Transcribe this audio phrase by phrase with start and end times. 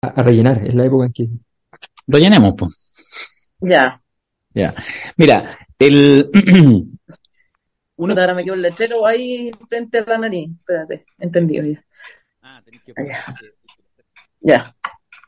[0.00, 1.28] A, a rellenar, es la época en que...
[2.06, 2.70] Rellenemos, pues.
[3.60, 4.00] Ya.
[4.54, 4.74] Ya.
[5.16, 6.30] Mira, el...
[7.96, 10.50] Uno ahora me quedó un letrero ahí frente a la nariz.
[10.50, 11.84] Espérate, entendido ya.
[12.42, 12.92] Ah, tenés que...
[12.96, 13.34] Ya.
[14.40, 14.76] Ya.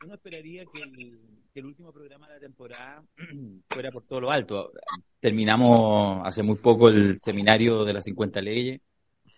[0.04, 1.20] Uno esperaría que el,
[1.52, 3.02] que el último programa de la temporada
[3.68, 4.72] fuera por todo lo alto.
[5.18, 8.80] Terminamos hace muy poco el seminario de las 50 leyes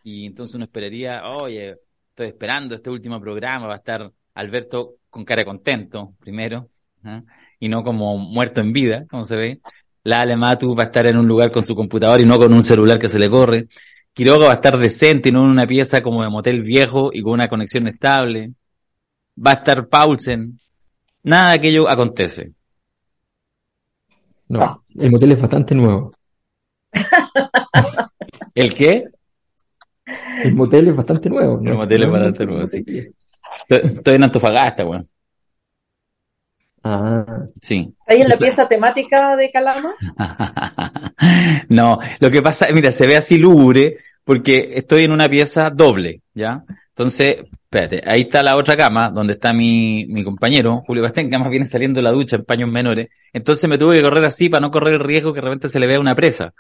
[0.05, 1.77] y entonces uno esperaría, oye,
[2.11, 6.71] estoy esperando este último programa, va a estar Alberto con cara de contento, primero,
[7.05, 7.23] ¿ah?
[7.61, 9.61] y no como muerto en vida, como se ve.
[10.05, 12.65] La Alematu va a estar en un lugar con su computador y no con un
[12.65, 13.69] celular que se le corre.
[14.15, 17.21] Quiroga va a estar decente y no en una pieza como de motel viejo y
[17.21, 18.55] con una conexión estable.
[19.37, 20.59] Va a estar Paulsen.
[21.25, 22.53] Nada de aquello acontece.
[24.49, 26.15] No, el motel es bastante nuevo.
[28.55, 29.05] ¿El qué?
[30.43, 31.61] El motel es bastante nuevo.
[31.61, 31.71] ¿no?
[31.71, 32.85] El motel es bastante nuevo, sí.
[33.69, 35.09] Estoy estoy en Antofagasta, weón.
[36.85, 37.25] Ah,
[37.61, 37.95] Sí.
[38.01, 39.95] ¿Está ahí en la pieza temática de Calama?
[41.69, 46.23] No, lo que pasa, mira, se ve así lúgubre porque estoy en una pieza doble,
[46.35, 46.65] ¿ya?
[46.89, 51.39] Entonces, espérate, ahí está la otra cama donde está mi, mi compañero, Julio Bastén, que
[51.39, 53.09] más viene saliendo de la ducha en paños menores.
[53.33, 55.81] Entonces me tuve que correr así para no correr el riesgo que de repente se
[55.81, 56.53] le vea una presa.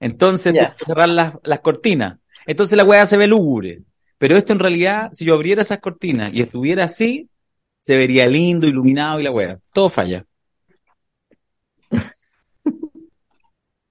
[0.00, 2.18] Entonces, tuve que cerrar las, las cortinas.
[2.46, 3.80] Entonces la weá se ve lúgubre.
[4.24, 7.28] Pero esto en realidad, si yo abriera esas cortinas y estuviera así,
[7.78, 9.58] se vería lindo, iluminado y la weá.
[9.74, 10.24] Todo falla.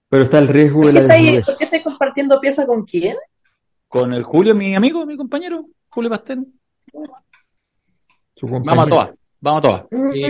[0.10, 1.46] pero está el riesgo ¿Por de qué, la está ahí- desnudez.
[1.46, 3.16] por qué estáis compartiendo pieza con quién?
[3.88, 6.10] Con el Julio, mi amigo, mi compañero, Julio.
[8.36, 9.10] Su Vamos a todas,
[9.40, 9.86] vamos a todas.
[10.14, 10.24] Sí.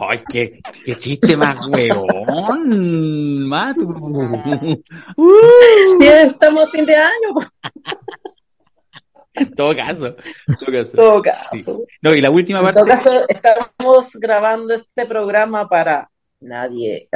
[0.00, 3.88] Ay, qué, qué chiste más huevón, Matu.
[5.16, 7.34] Uh, Si estamos fin de año,
[9.34, 10.90] en todo caso, en todo caso.
[10.90, 11.84] en todo caso.
[12.02, 16.10] No, y la última En parte, todo caso, estamos grabando este programa para
[16.40, 17.08] nadie.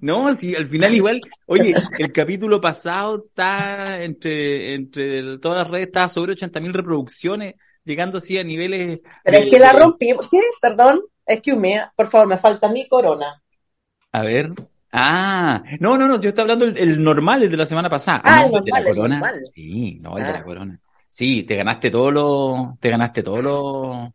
[0.00, 5.86] no, si al final igual, oye, el capítulo pasado está entre, entre todas las redes,
[5.88, 7.54] está sobre 80.000 reproducciones,
[7.88, 9.00] llegando así a niveles.
[9.24, 10.28] Pero de- es que la rompimos.
[10.30, 10.40] ¿Qué?
[10.62, 11.92] Perdón, es que humea.
[11.96, 13.42] Por favor, me falta mi corona.
[14.12, 14.50] A ver.
[14.92, 18.22] Ah, no, no, no, yo estoy hablando el, el normal, el de la semana pasada.
[18.24, 19.18] Ah, el no, el de la corona.
[19.18, 19.34] normal.
[19.54, 20.32] Sí, no, el de Ah.
[20.32, 20.80] la corona.
[21.06, 24.10] Sí, te ganaste todos los, te ganaste todos los,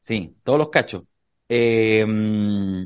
[0.00, 1.02] sí, todos los cachos.
[1.48, 2.84] Eh, mm,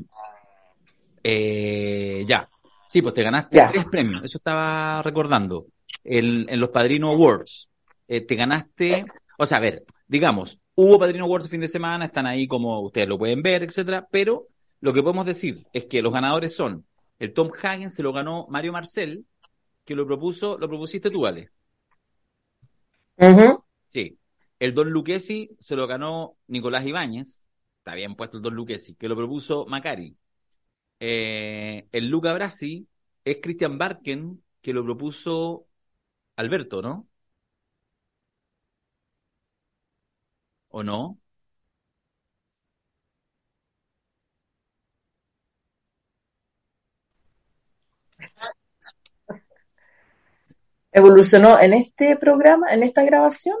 [1.23, 2.47] eh, ya.
[2.87, 3.67] Sí, pues te ganaste Ya.
[3.67, 5.67] tres premios, eso estaba recordando.
[6.03, 7.67] El- en los Padrino Awards.
[8.07, 9.05] Eh, te ganaste,
[9.37, 12.81] o sea, a ver, digamos, hubo Padrino Awards el fin de semana, están ahí como
[12.81, 14.47] ustedes lo pueden ver, etcétera, pero
[14.81, 16.85] lo que podemos decir es que los ganadores son
[17.19, 19.25] el Tom Hagen se lo ganó Mario Marcel,
[19.83, 21.51] que lo propuso, lo propusiste tú, Ale.
[23.17, 23.63] Ujú.
[23.89, 24.17] Sí.
[24.57, 27.47] El Don Luquesi se lo ganó Nicolás Ibáñez.
[27.79, 30.15] Está bien puesto el Don Luquesi, que lo propuso Macari.
[31.01, 32.87] Eh, el Luca Brasi
[33.25, 35.67] es Christian Barken, que lo propuso
[36.37, 37.08] Alberto, ¿no?
[40.69, 41.19] ¿O no?
[50.91, 53.55] Evolucionó en este programa, en esta grabación.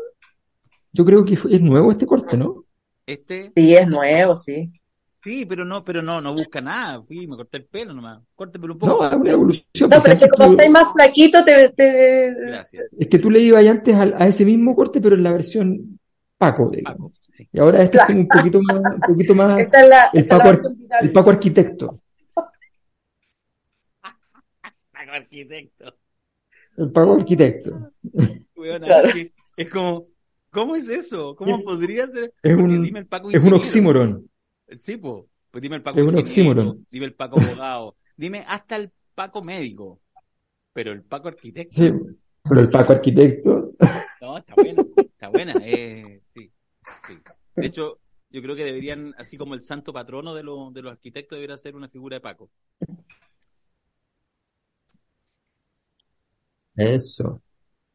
[0.91, 2.65] Yo creo que es nuevo este corte, ¿no?
[3.05, 4.71] Este, Sí, es nuevo, sí.
[5.23, 7.01] sí, pero no, pero no, no busca nada.
[7.03, 8.21] Fui, me corté el pelo nomás.
[8.35, 9.05] Córteme un No, poco.
[9.05, 9.89] es una evolución.
[9.89, 12.85] No, pero es que como tú- estáis más flaquito, te, te- Gracias.
[12.97, 15.98] es que tú le ibas antes al- a, ese mismo corte, pero en la versión
[16.39, 17.11] Paco, digamos.
[17.27, 17.47] Sí.
[17.53, 20.37] Y ahora este es un poquito más, un poquito más esta es la, el esta
[20.37, 21.03] la Paco, viral.
[21.05, 21.99] el Paco arquitecto.
[24.91, 25.95] Paco arquitecto.
[26.77, 27.91] El Paco arquitecto.
[28.53, 29.09] Claro.
[29.57, 30.07] es, como,
[30.49, 31.35] ¿cómo es eso?
[31.35, 32.33] ¿Cómo Es- podría ser?
[32.43, 33.57] Es Porque un, dime el Paco es un ingeniero.
[33.57, 34.29] oxímoron.
[34.77, 35.27] Sí, po.
[35.51, 36.85] Pues dime el Paco Es un oxímoron.
[36.91, 39.99] dime el Paco abogado, dime hasta el Paco médico.
[40.73, 41.91] Pero el Paco arquitecto, Sí,
[42.47, 43.71] pero el Paco arquitecto.
[44.21, 46.51] No, está buena, está buena, eh, sí,
[46.83, 47.13] sí.
[47.55, 47.99] De hecho,
[48.29, 51.57] yo creo que deberían, así como el santo patrono de, los de los arquitectos, debería
[51.57, 52.49] ser una figura de Paco.
[56.75, 57.41] Eso.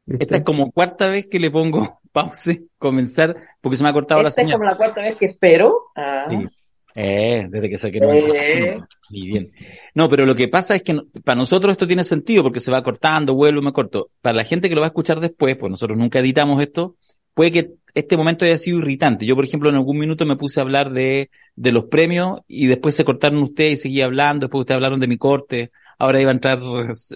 [0.07, 4.23] Esta es como cuarta vez que le pongo pause, comenzar, porque se me ha cortado
[4.23, 4.59] la Esta es señal.
[4.59, 5.87] como la cuarta vez que espero.
[5.97, 6.49] Ah, Sí.
[6.97, 8.75] Eh, desde que saqué Eh.
[9.11, 9.53] Muy bien.
[9.95, 12.71] No, pero lo que pasa es que no- para nosotros esto tiene sentido porque se
[12.71, 14.11] va cortando, vuelvo, me corto.
[14.21, 16.97] Para la gente que lo va a escuchar después, pues nosotros nunca editamos esto,
[17.35, 19.27] puede que este momento haya sido irritante.
[19.27, 22.67] Yo, por ejemplo, en algún minuto me puse a hablar de, de los premios y
[22.67, 26.31] después se cortaron ustedes y seguí hablando, después ustedes hablaron de mi corte, ahora iba
[26.31, 26.61] a entrar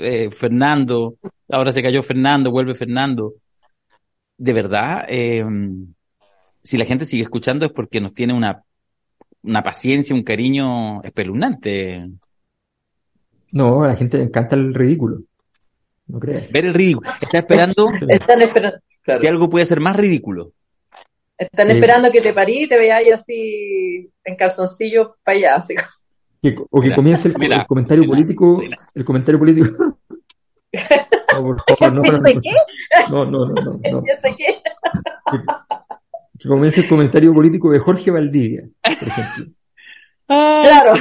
[0.01, 1.17] eh, Fernando,
[1.49, 3.35] ahora se cayó Fernando, vuelve Fernando.
[4.37, 5.45] De verdad, eh,
[6.63, 8.63] si la gente sigue escuchando es porque nos tiene una,
[9.43, 12.09] una paciencia, un cariño espeluznante.
[13.53, 15.21] No, a la gente le encanta el ridículo.
[16.07, 16.51] No creas.
[16.53, 17.11] Ver el ridículo.
[17.21, 18.79] Está esperando Están esperando.
[19.03, 19.21] claro.
[19.21, 20.53] si algo puede ser más ridículo.
[21.37, 21.75] Están Sí.
[21.75, 25.55] esperando que te parí y te veáis así en calzoncillo para allá.
[25.57, 25.89] Así como-
[26.43, 28.57] Que- o que Mira, comience el, mira, el comentario mira, político.
[28.59, 28.77] mira.
[28.95, 29.99] El comentario político.
[31.31, 31.93] No, por favor,
[33.11, 34.03] no, no, no, no, no,
[36.39, 39.45] Que, comience el comentario político de Jorge Valdivia, por ejemplo.
[40.31, 40.93] Claro.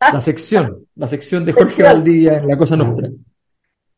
[0.00, 1.92] La sección, la sección de Jorge Sección.
[1.92, 3.10] Valdivia en La Cosa Nostra.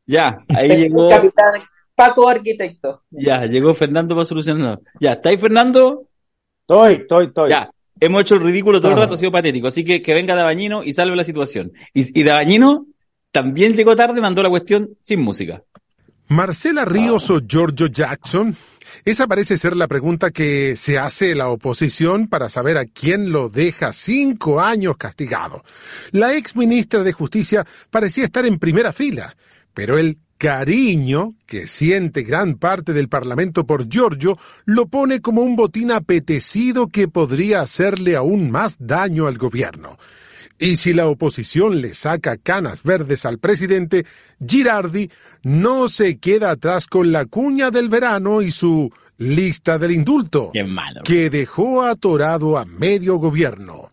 [0.04, 1.60] Ya, ahí llegó, Capitán
[1.94, 3.02] Paco Arquitecto.
[3.10, 4.80] ya, llegó Fernando para solucionar.
[4.98, 6.08] Ya, ¿está ahí Fernando?
[6.62, 7.50] Estoy, estoy, estoy.
[7.50, 7.70] Ya,
[8.00, 9.02] hemos hecho el ridículo todo el Ah.
[9.02, 9.68] rato, ha sido patético.
[9.68, 11.72] Así que que venga Dabañino y salve la situación.
[11.92, 12.86] Y, y Dabañino
[13.30, 15.62] también llegó tarde, mandó la cuestión sin música.
[16.26, 18.56] ¿Marcela Ríos o Giorgio Jackson?
[19.04, 23.50] Esa parece ser la pregunta que se hace la oposición para saber a quién lo
[23.50, 25.62] deja cinco años castigado.
[26.10, 29.36] La ex ministra de Justicia parecía estar en primera fila,
[29.74, 35.54] pero el cariño que siente gran parte del Parlamento por Giorgio lo pone como un
[35.54, 39.98] botín apetecido que podría hacerle aún más daño al gobierno.
[40.58, 44.06] Y si la oposición le saca canas verdes al presidente,
[44.44, 45.10] Girardi
[45.42, 51.02] no se queda atrás con la cuña del verano y su lista del indulto, malo.
[51.04, 53.90] que dejó atorado a medio gobierno.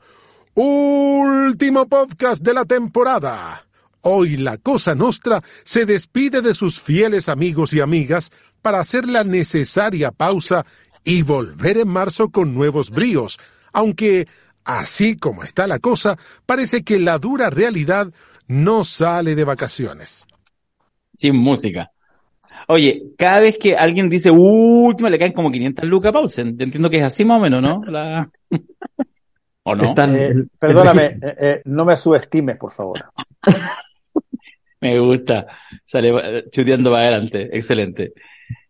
[0.53, 3.65] Último podcast de la temporada.
[4.01, 8.31] Hoy la Cosa Nostra se despide de sus fieles amigos y amigas
[8.61, 10.65] para hacer la necesaria pausa
[11.03, 13.39] y volver en marzo con nuevos bríos,
[13.71, 14.27] aunque,
[14.65, 18.07] así como está la cosa, parece que la dura realidad
[18.47, 20.25] no sale de vacaciones.
[21.17, 21.91] Sin música.
[22.67, 26.57] Oye, cada vez que alguien dice última le caen como 500 lucas a Paulsen.
[26.57, 27.83] Yo entiendo que es así más o menos, ¿no?
[27.85, 28.29] La...
[29.63, 29.89] ¿O no?
[29.89, 33.03] Están- Eh, perdóname, eh, eh, no me subestimes, por favor.
[34.81, 35.45] Me gusta.
[35.85, 37.55] Sale chuteando para adelante.
[37.55, 38.13] Excelente.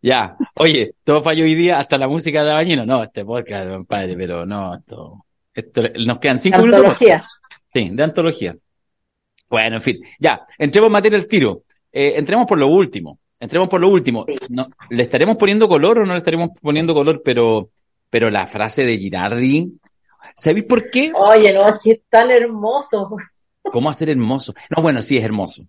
[0.01, 0.35] Ya.
[0.55, 2.85] Oye, todo falló hoy día, hasta la música de Bañino.
[2.85, 5.25] No, este podcast, compadre, pero no, esto,
[5.61, 6.79] esto, nos quedan cinco minutos.
[6.79, 7.23] Antología.
[7.73, 8.55] Sí, de antología.
[9.49, 9.99] Bueno, en fin.
[10.19, 11.63] Ya, entremos en materia al tiro.
[11.91, 13.19] Eh, entremos por lo último.
[13.39, 14.25] Entremos por lo último.
[14.49, 17.21] No, ¿Le estaremos poniendo color o no le estaremos poniendo color?
[17.25, 17.71] Pero,
[18.09, 19.79] pero la frase de Girardi,
[20.35, 21.11] ¿sabéis por qué?
[21.15, 23.09] Oye, no, es que es tan hermoso.
[23.63, 24.53] ¿Cómo hacer hermoso?
[24.69, 25.63] No, bueno, sí, es hermoso.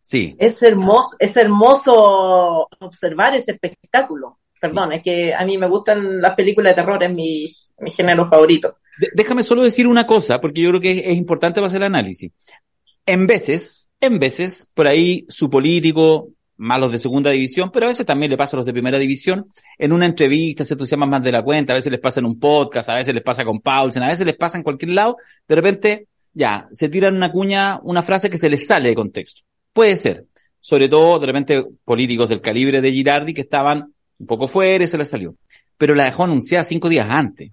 [0.00, 0.34] Sí.
[0.38, 4.38] Es hermoso, es hermoso observar ese espectáculo.
[4.60, 7.46] Perdón, es que a mí me gustan las películas de terror, es mi,
[7.78, 8.78] mi género favorito.
[9.14, 11.86] Déjame solo decir una cosa, porque yo creo que es, es importante para hacer el
[11.86, 12.30] análisis.
[13.06, 18.06] En veces, en veces, por ahí su político, malos de segunda división, pero a veces
[18.06, 19.46] también le pasa a los de primera división,
[19.78, 22.38] en una entrevista se entusiasman más de la cuenta, a veces les pasa en un
[22.38, 25.16] podcast, a veces les pasa con Paulsen, a veces les pasa en cualquier lado,
[25.48, 29.42] de repente, ya, se tiran una cuña, una frase que se les sale de contexto.
[29.72, 30.26] Puede ser.
[30.60, 34.86] Sobre todo, de repente, políticos del calibre de Girardi que estaban un poco fuera y
[34.86, 35.34] se les salió.
[35.76, 37.50] Pero la dejó anunciada cinco días antes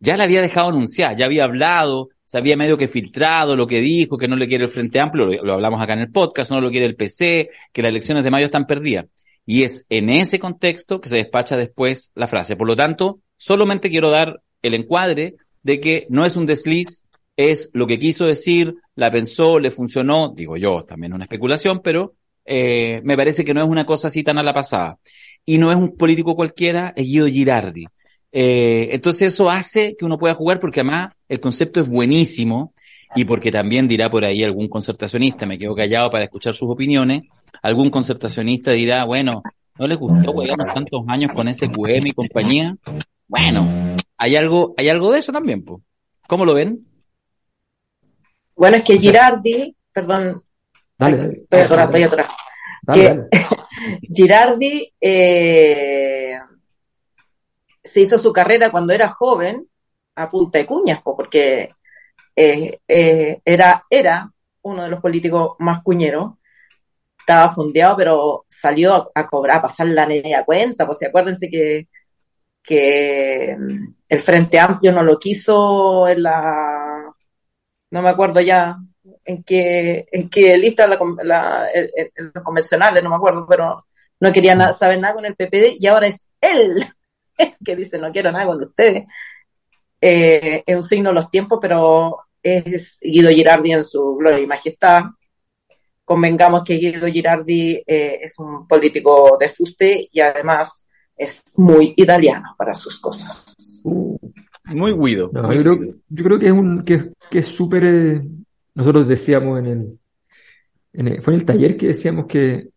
[0.00, 3.80] ya la había dejado anunciar, ya había hablado, se había medio que filtrado lo que
[3.80, 6.60] dijo, que no le quiere el Frente Amplio, lo, hablamos acá en el podcast, no
[6.60, 9.06] lo quiere el PC, que las elecciones de mayo están perdidas.
[9.46, 12.54] Y es en ese contexto que se despacha después la frase.
[12.54, 17.04] Por lo tanto, solamente quiero dar el encuadre de que no es un desliz,
[17.36, 22.14] es lo que quiso decir, la pensó, le funcionó, digo yo, también una especulación, pero
[22.44, 24.98] eh, me parece que no es una cosa así tan a la pasada.
[25.46, 27.86] Y no es un político cualquiera, es Guido Girardi.
[28.30, 32.74] Eh, entonces eso hace que uno pueda jugar porque además el concepto es buenísimo
[33.14, 37.24] y porque también dirá por ahí algún concertacionista, me quedo callado para escuchar sus opiniones,
[37.62, 39.40] algún concertacionista dirá, bueno,
[39.78, 42.76] ¿no les gustó wearnos tantos años con SQM y compañía?
[43.26, 45.80] Bueno, hay algo, hay algo de eso también, pues.
[46.26, 46.86] ¿Cómo lo ven?
[48.54, 50.42] Bueno, es que Girardi, perdón,
[50.98, 51.32] Dale, dale.
[51.34, 52.26] estoy atorada, estoy
[52.82, 53.28] dale.
[54.12, 56.38] Girardi eh,
[57.88, 59.68] se hizo su carrera cuando era joven
[60.16, 61.70] a punta de cuñas, po, porque
[62.36, 66.34] eh, eh, era, era uno de los políticos más cuñeros.
[67.18, 70.86] Estaba fondeado, pero salió a, cobrar, a pasar la media cuenta.
[70.86, 71.88] Pues, acuérdense que
[72.68, 77.10] que mm, el Frente Amplio no lo quiso en la,
[77.90, 78.76] no me acuerdo ya
[79.24, 81.66] en qué, en qué lista, la,
[82.14, 83.86] los convencionales, no me acuerdo, pero
[84.20, 86.84] no quería saber nada con el PPD y ahora es él
[87.64, 89.06] que dice no quiero nada con ustedes.
[90.00, 94.46] Eh, es un signo de los tiempos, pero es Guido Girardi en su gloria y
[94.46, 95.04] majestad.
[96.04, 102.54] Convengamos que Guido Girardi eh, es un político de fuste y además es muy italiano
[102.56, 103.80] para sus cosas.
[104.64, 105.30] Muy Guido.
[105.32, 105.78] No, yo, creo,
[106.08, 107.84] yo, creo, que es un que, que es súper.
[107.84, 108.22] Eh,
[108.74, 109.98] nosotros decíamos en el,
[110.92, 112.68] en el, fue en el taller que decíamos que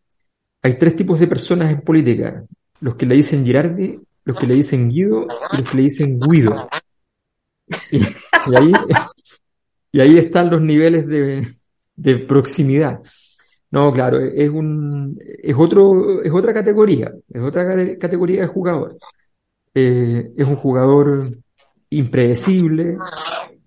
[0.63, 2.44] hay tres tipos de personas en política:
[2.80, 4.00] los que le dicen Girardi,
[4.31, 6.69] los que le dicen Guido y los que le dicen Guido.
[7.91, 8.71] Y, ahí,
[9.91, 11.47] y ahí están los niveles de,
[11.95, 13.01] de proximidad.
[13.69, 18.97] No, claro, es un es otro es otra categoría, es otra categoría de jugador.
[19.73, 21.38] Eh, es un jugador
[21.89, 22.97] impredecible,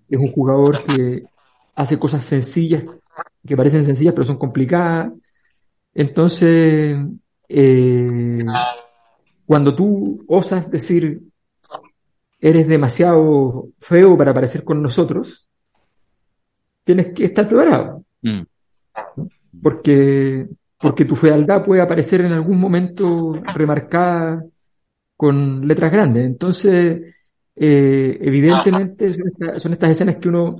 [0.09, 1.23] es un jugador que
[1.73, 2.83] hace cosas sencillas,
[3.45, 5.11] que parecen sencillas pero son complicadas.
[5.93, 6.97] Entonces,
[7.47, 8.37] eh,
[9.45, 11.21] cuando tú osas decir
[12.39, 15.47] eres demasiado feo para aparecer con nosotros,
[16.83, 18.03] tienes que estar preparado.
[18.21, 18.41] Mm.
[19.61, 20.47] Porque,
[20.77, 24.45] porque tu fealdad puede aparecer en algún momento remarcada
[25.17, 26.25] con letras grandes.
[26.25, 27.15] Entonces,
[27.55, 29.13] eh, evidentemente
[29.57, 30.55] son, estas escenas que uno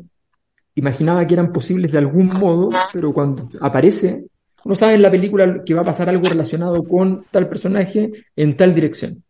[0.75, 4.25] imaginaba que eran posibles de algún modo, pero cuando aparece,
[4.65, 8.57] uno sabe en la película que va a pasar algo relacionado con tal personaje en
[8.57, 9.23] tal dirección,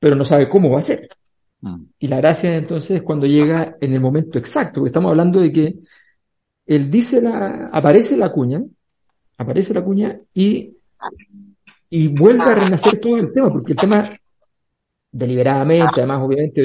[0.00, 1.08] pero no sabe cómo va a ser.
[1.60, 1.84] Mm.
[2.00, 5.52] Y la gracia entonces es cuando llega en el momento exacto, porque estamos hablando de
[5.52, 5.76] que
[6.66, 8.60] él dice la, aparece la cuña,
[9.38, 10.76] aparece la cuña y,
[11.88, 14.18] y vuelve a renacer todo el tema, porque el tema
[15.12, 16.62] deliberadamente, además obviamente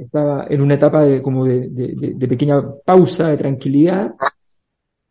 [0.00, 4.16] estaba en una etapa de, como de, de, pequeña pausa, de tranquilidad,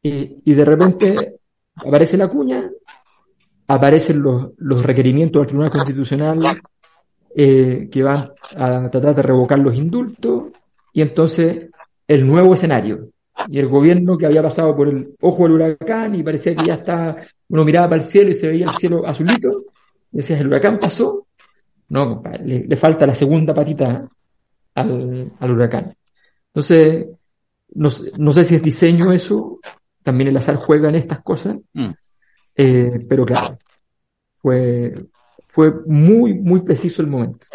[0.04, 1.36] y, y, de repente
[1.76, 2.70] aparece la cuña,
[3.68, 6.40] aparecen los, los requerimientos del Tribunal Constitucional
[7.36, 10.52] eh, que van a tratar de revocar los indultos,
[10.94, 11.70] y entonces
[12.08, 13.10] el nuevo escenario,
[13.50, 16.76] y el gobierno que había pasado por el ojo del huracán y parecía que ya
[16.76, 17.18] está,
[17.50, 19.66] uno miraba para el cielo y se veía el cielo azulito,
[20.12, 21.28] y decías, el huracán pasó,
[21.90, 24.08] no, le, falta la segunda patita
[24.74, 25.96] al, al huracán.
[26.48, 27.08] Entonces,
[27.74, 29.60] no, no, sé si es diseño eso,
[30.06, 31.90] también el azar juega en estas cosas, mm.
[32.56, 33.58] eh, pero claro,
[34.36, 34.94] fue,
[35.48, 37.48] fue muy, muy preciso el momento.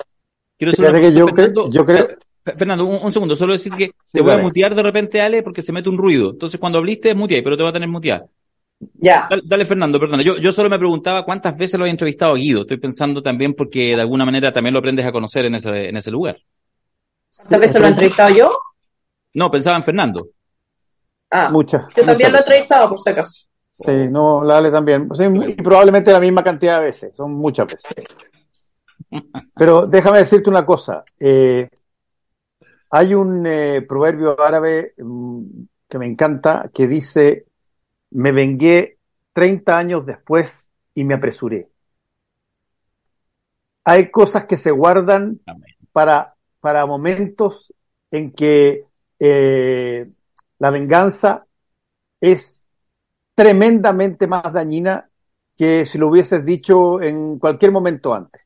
[0.59, 2.09] Quiero que yo, creo, yo creo,
[2.43, 5.73] Fernando, un, segundo, solo decir que te voy a mutear de repente, Ale, porque se
[5.73, 6.31] mete un ruido.
[6.31, 8.27] Entonces, cuando habliste, muteé, pero te va a tener mutear.
[8.95, 9.29] Ya.
[9.45, 10.25] Dale, Fernando, perdona.
[10.25, 12.63] Yo, yo solo me preguntaba cuántas veces lo había entrevistado a Guido.
[12.63, 15.97] Estoy pensando también porque de alguna manera también lo aprendes a conocer en ese, en
[15.97, 16.39] ese lugar.
[17.37, 18.59] ¿Cuántas veces lo he entrevistado yo?
[19.35, 20.29] No, pensaba en Fernando.
[21.31, 21.95] Ah, muchas.
[21.95, 23.45] Yo también lo he entrevistado, por si acaso.
[23.71, 25.09] Sí, no, la Ale también.
[25.47, 28.05] y probablemente la misma cantidad de veces, son muchas veces.
[29.55, 31.05] Pero déjame decirte una cosa.
[31.19, 31.69] Eh,
[32.91, 35.45] hay un eh, proverbio árabe mm,
[35.89, 37.47] que me encanta que dice,
[38.11, 38.99] me vengué
[39.33, 41.69] 30 años después y me apresuré.
[43.85, 45.41] Hay cosas que se guardan
[45.93, 47.73] para, para momentos
[48.11, 48.85] en que
[49.19, 50.11] eh,
[50.61, 51.47] la venganza
[52.21, 52.69] es
[53.35, 55.11] tremendamente más dañina
[55.57, 58.43] que si lo hubieses dicho en cualquier momento antes.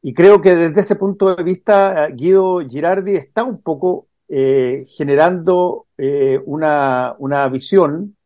[0.00, 4.86] Y creo que desde ese punto de vista, eh, Guido Girardi está un poco eh,
[4.88, 8.16] generando eh, una, una, visión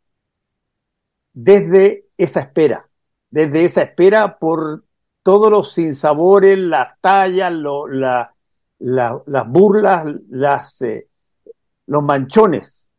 [1.33, 2.89] desde esa espera,
[3.31, 4.85] desde esa espera por
[5.23, 8.35] todos los sinsabores, las tallas, la,
[8.79, 10.83] las burlas, las,
[11.87, 12.91] los manchones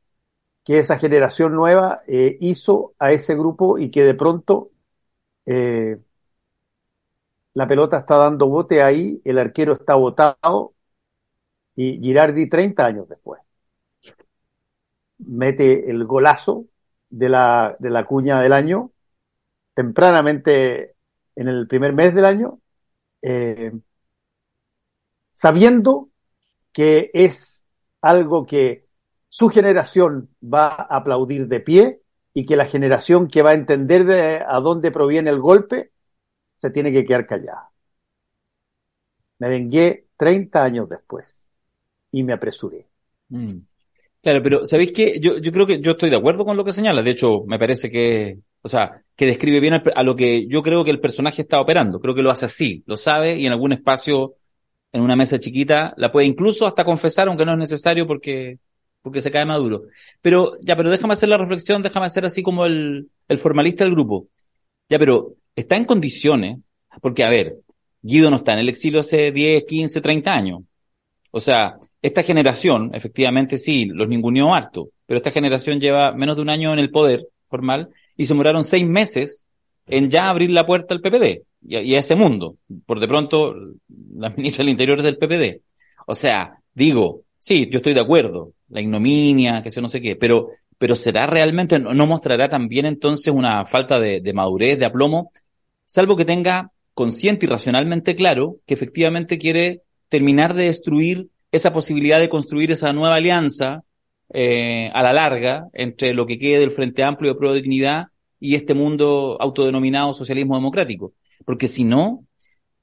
[0.63, 4.71] que esa generación nueva hizo a ese grupo y que de pronto
[7.53, 10.73] la pelota está dando bote ahí, el arquero está botado
[11.75, 13.41] y Girardi 30 años después
[15.25, 16.65] mete el golazo
[17.09, 18.91] de la, de la cuña del año,
[19.73, 20.95] tempranamente
[21.35, 22.59] en el primer mes del año,
[23.21, 23.71] eh,
[25.33, 26.09] sabiendo
[26.71, 27.52] que es
[28.03, 28.86] algo que
[29.29, 32.01] su generación va a aplaudir de pie
[32.33, 35.91] y que la generación que va a entender de a dónde proviene el golpe
[36.57, 37.69] se tiene que quedar callada.
[39.39, 41.48] Me vengué 30 años después
[42.12, 42.88] y me apresuré.
[43.29, 43.57] Mm.
[44.22, 45.19] Claro, pero ¿sabéis qué?
[45.19, 47.01] Yo, yo creo que yo estoy de acuerdo con lo que señala.
[47.01, 50.86] De hecho, me parece que O sea, que describe bien a lo que yo creo
[50.86, 52.00] que el personaje está operando.
[52.00, 54.36] Creo que lo hace así, lo sabe y en algún espacio,
[54.93, 58.59] en una mesa chiquita, la puede incluso hasta confesar, aunque no es necesario porque,
[59.01, 59.83] porque se cae maduro.
[60.21, 63.93] Pero, ya, pero déjame hacer la reflexión, déjame hacer así como el, el formalista del
[63.93, 64.27] grupo.
[64.88, 66.59] Ya, pero está en condiciones,
[67.01, 67.57] porque a ver,
[68.01, 70.62] Guido no está en el exilio hace 10, 15, 30 años.
[71.31, 76.43] O sea, esta generación, efectivamente sí, los ninguneó harto, pero esta generación lleva menos de
[76.43, 79.42] un año en el poder formal y se demoraron seis meses
[79.87, 82.57] en ya abrir la puerta al PPD y a, ese mundo.
[82.85, 83.55] Por de pronto,
[84.15, 85.61] la ministra del Interior del PPD.
[86.07, 90.15] O sea, digo, sí, yo estoy de acuerdo, la ignominia, que sé no sé qué,
[90.15, 95.31] pero, pero será realmente, no, mostrará también entonces una falta de, de madurez, de aplomo,
[95.85, 102.19] salvo que tenga consciente y racionalmente claro que efectivamente quiere terminar de destruir esa posibilidad
[102.19, 103.83] de construir esa nueva alianza
[104.33, 108.07] eh, a la larga entre lo que quede del Frente Amplio de Pro Dignidad
[108.43, 111.13] y este mundo autodenominado socialismo democrático.
[111.45, 112.25] Porque si no,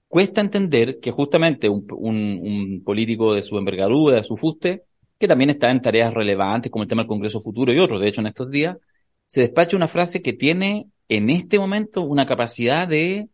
[0.08, 4.84] cuesta entender que justamente un, político de su envergadura, de su fuste,
[5.18, 8.08] que también está en tareas relevantes como el tema del Congreso Futuro y otros, de
[8.08, 8.78] hecho en estos días,
[9.26, 13.28] se despacha una frase que tiene en este momento una capacidad de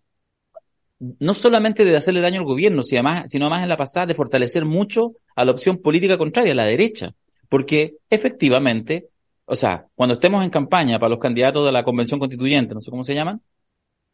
[0.98, 4.16] no solamente de hacerle daño al gobierno, sino más, sino más en la pasada de
[4.16, 7.14] fortalecer mucho a la opción política contraria, a la derecha.
[7.48, 9.10] Porque efectivamente,
[9.46, 12.90] o sea, cuando estemos en campaña para los candidatos de la convención constituyente, no sé
[12.90, 13.40] cómo se llaman,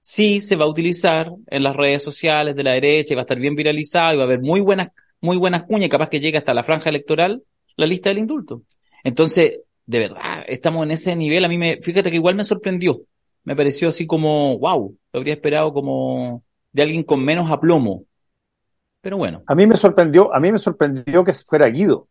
[0.01, 3.25] sí se va a utilizar en las redes sociales de la derecha y va a
[3.25, 6.39] estar bien viralizado y va a haber muy buenas, muy buenas cuñas, capaz que llegue
[6.39, 7.43] hasta la franja electoral
[7.77, 8.63] la lista del indulto.
[9.05, 11.45] Entonces, de verdad, estamos en ese nivel.
[11.45, 13.01] A mí me, fíjate que igual me sorprendió.
[13.45, 18.05] Me pareció así como, wow, lo habría esperado como de alguien con menos aplomo.
[19.01, 19.43] Pero bueno.
[19.47, 22.09] A mí me sorprendió, a mí me sorprendió que fuera Guido.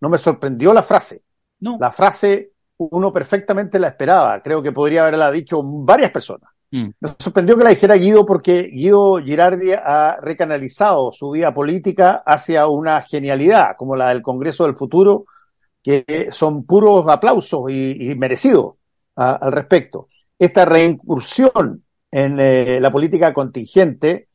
[0.00, 1.22] No me sorprendió la frase.
[1.60, 1.76] No.
[1.78, 4.42] La frase uno perfectamente la esperaba.
[4.42, 6.50] Creo que podría haberla dicho varias personas.
[6.70, 6.90] Mm.
[7.00, 12.66] Me sorprendió que la dijera Guido porque Guido Girardi ha recanalizado su vida política hacia
[12.66, 15.26] una genialidad como la del Congreso del Futuro,
[15.82, 18.74] que son puros aplausos y, merecidos
[19.14, 20.08] al respecto.
[20.38, 24.28] Esta reincursión en eh, la política contingente,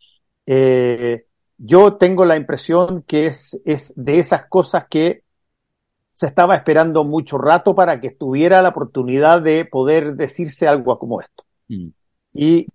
[0.45, 1.25] eh,
[1.57, 5.23] yo tengo la impresión que es, es de esas cosas que
[6.19, 11.21] se estaba esperando mucho rato para que estuviera la oportunidad de poder decirse algo como
[11.21, 11.45] esto.
[11.69, 11.87] Mm.
[12.33, 12.67] Y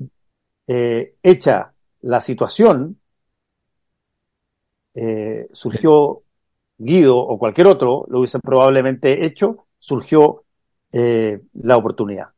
[0.66, 2.98] eh, hecha la situación,
[4.94, 6.22] eh, surgió
[6.78, 10.44] Guido o cualquier otro, lo hubiesen probablemente hecho, surgió
[10.90, 12.28] eh, la oportunidad.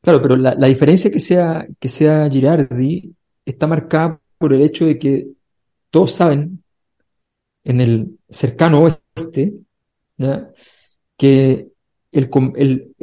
[0.00, 4.98] Claro, pero la, diferencia que sea, que sea Girardi está marcada por el hecho de
[4.98, 5.28] que
[5.90, 6.64] todos saben
[7.64, 9.65] en el cercano oeste
[11.16, 11.68] que
[12.12, 12.94] el,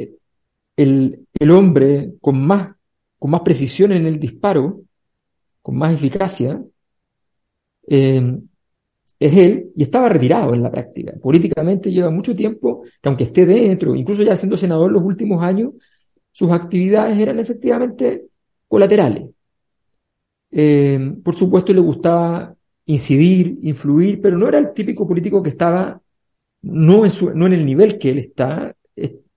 [0.76, 2.74] el, el, hombre con más,
[3.18, 4.82] con más precisión en el disparo,
[5.62, 6.62] con más eficacia,
[7.86, 8.38] eh,
[9.18, 11.14] es él y estaba retirado en la práctica.
[11.22, 15.72] Políticamente lleva mucho tiempo que aunque esté dentro, incluso ya siendo senador los últimos años,
[16.32, 18.26] sus actividades eran efectivamente
[18.68, 19.30] colaterales.
[20.50, 22.54] Eh, por supuesto, le gustaba
[22.86, 26.00] incidir, influir, pero no era el típico político que estaba
[26.64, 28.74] no en, no en el nivel que él está,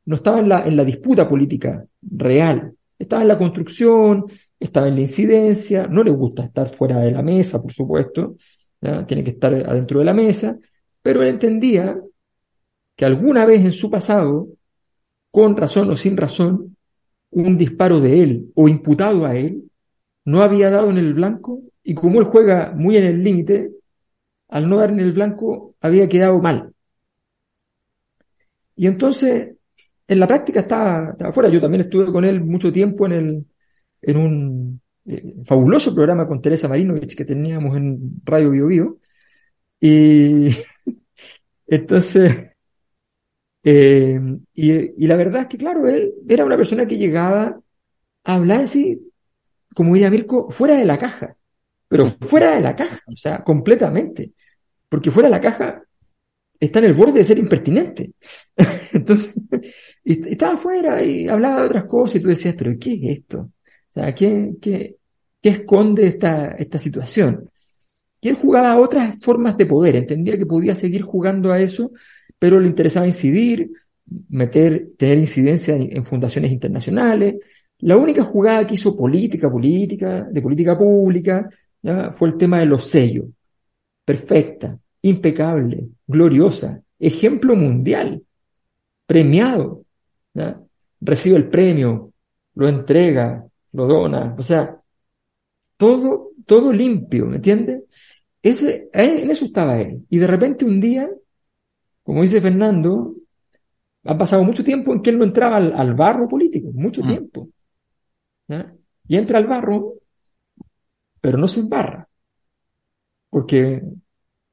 [0.06, 4.26] no estaba en la, en la disputa política real, estaba en la construcción,
[4.60, 8.36] estaba en la incidencia, no le gusta estar fuera de la mesa, por supuesto,
[9.06, 10.58] tiene que estar adentro de la mesa,
[11.02, 12.00] pero él entendía
[12.96, 14.48] que alguna vez en su pasado,
[15.30, 16.78] con razón o sin razón,
[17.32, 19.64] un disparo de él o imputado a él
[20.26, 23.72] no había dado en el blanco y como él juega muy en el límite,
[24.50, 26.74] al no dar en el blanco había quedado mal.
[28.78, 29.56] Y entonces,
[30.08, 31.50] en la práctica estaba, estaba fuera.
[31.50, 33.46] Yo también estuve con él mucho tiempo en, el,
[34.02, 39.00] en un eh, fabuloso programa con Teresa Marinovich que teníamos en Radio Bio, Bio.
[39.80, 40.50] Y
[41.68, 42.52] entonces,
[43.64, 44.20] eh,
[44.54, 47.60] y, la verdad es que, claro, él era una persona que llegaba
[48.24, 49.12] a hablar así,
[49.76, 51.36] como diría Mirko, fuera de la caja,
[51.88, 54.34] pero fuera de la caja, o sea, completamente.
[54.88, 55.84] Porque fuera de la caja
[56.60, 58.12] está en el borde de ser impertinente.
[58.94, 59.36] Entonces,
[60.04, 63.52] estaba afuera y hablaba de otras cosas y tú decías, pero ¿qué es esto?
[63.96, 64.98] O ¿qué,
[65.42, 67.50] esconde esta, esta situación?
[68.20, 71.92] Y él jugaba otras formas de poder, entendía que podía seguir jugando a eso
[72.40, 73.72] pero le interesaba incidir,
[74.30, 77.36] meter, tener incidencia en, fundaciones internacionales.
[77.80, 81.50] La única jugada que hizo política, política, de política pública,
[82.12, 83.26] fue el tema de los sellos.
[84.04, 84.78] Perfecta,
[85.10, 88.22] impecable, gloriosa, ejemplo mundial,
[89.06, 89.84] premiado.
[91.00, 92.14] Recibe el premio
[92.58, 94.82] lo entrega, lo dona, o sea,
[95.78, 97.84] todo, todo limpio, ¿me entiendes?
[98.42, 100.06] Ese, en eso estaba él.
[100.10, 101.08] Y de repente un día,
[102.02, 103.14] como dice Fernando,
[104.06, 107.08] ha pasado mucho tiempo en que él no entraba al, barro político, mucho mm.
[107.08, 107.50] tiempo.
[109.08, 109.94] Y entra al barro,
[111.22, 112.08] pero no se embarra,
[113.30, 113.84] porque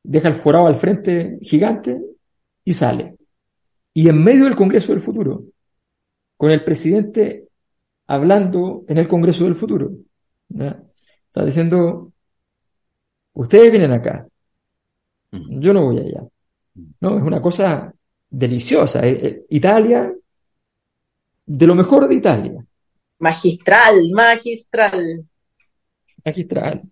[0.04, 2.00] deja el forado al frente gigante
[2.64, 3.16] y sale.
[3.92, 5.44] Y en medio del Congreso del Futuro,
[6.36, 7.48] con el presidente
[8.06, 9.90] hablando en el Congreso del Futuro,
[10.50, 12.12] está diciendo,
[13.32, 14.28] ustedes vienen acá,
[15.32, 16.22] yo no voy allá.
[17.00, 17.92] No, es una cosa
[18.28, 19.06] deliciosa.
[19.06, 20.12] Eh, eh, Italia,
[21.46, 22.64] de lo mejor de Italia.
[23.18, 25.24] Magistral, magistral.
[26.24, 26.82] Magistral.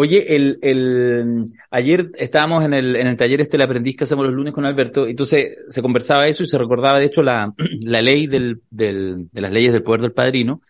[0.00, 4.26] Oye, el, el, ayer estábamos en el, en el taller este, el aprendiz que hacemos
[4.26, 7.52] los lunes con Alberto, y entonces se conversaba eso y se recordaba, de hecho, la,
[7.80, 10.60] la ley del, del, de las leyes del poder del padrino.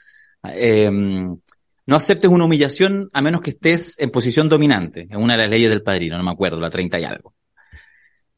[0.44, 5.40] Eh, no aceptes una humillación a menos que estés en posición dominante, en una de
[5.40, 7.34] las leyes del padrino, no me acuerdo, la 30 y algo.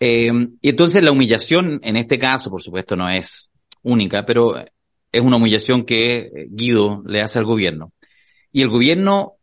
[0.00, 3.48] Eh, y entonces la humillación, en este caso, por supuesto, no es
[3.84, 7.92] única, pero es una humillación que Guido le hace al gobierno.
[8.50, 9.36] Y el gobierno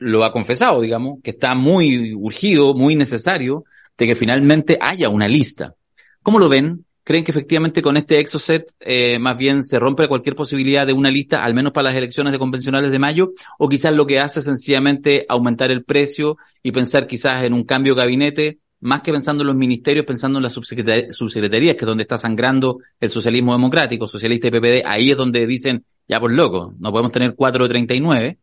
[0.00, 3.64] lo ha confesado, digamos, que está muy urgido, muy necesario
[3.96, 5.74] de que finalmente haya una lista.
[6.22, 6.86] ¿Cómo lo ven?
[7.04, 11.10] ¿Creen que efectivamente con este exoset eh, más bien se rompe cualquier posibilidad de una
[11.10, 13.32] lista, al menos para las elecciones de convencionales de mayo?
[13.58, 17.64] ¿O quizás lo que hace es sencillamente aumentar el precio y pensar quizás en un
[17.64, 21.86] cambio de gabinete, más que pensando en los ministerios, pensando en las subsecretarías, que es
[21.86, 26.32] donde está sangrando el socialismo democrático, socialista y PPD, ahí es donde dicen, ya por
[26.32, 28.38] loco, no podemos tener 4 o 39,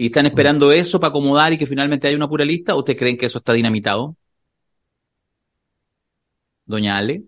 [0.00, 2.96] y están esperando eso para acomodar y que finalmente haya una pura lista, ¿o ustedes
[2.96, 4.14] creen que eso está dinamitado?
[6.64, 7.24] Doña Ale.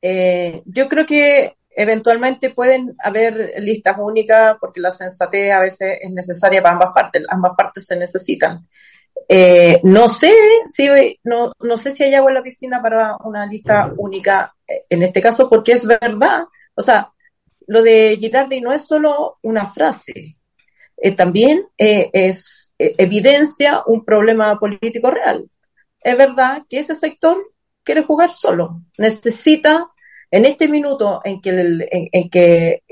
[0.00, 6.12] Eh, yo creo que eventualmente pueden haber listas únicas porque la sensatez a veces es
[6.12, 8.68] necesaria para ambas partes, ambas partes se necesitan.
[9.28, 10.32] Eh, no sé
[10.66, 10.86] si
[11.24, 15.02] no, no sé si hay agua en la piscina para una lista única eh, en
[15.02, 16.44] este caso porque es verdad,
[16.76, 17.12] o sea,
[17.66, 20.36] lo de Girardi no es solo una frase,
[21.02, 25.50] eh, también eh, es eh, evidencia un problema político real.
[26.00, 27.38] Es verdad que ese sector
[27.82, 29.88] quiere jugar solo, necesita
[30.30, 31.50] en este minuto en que,
[31.90, 32.82] en, que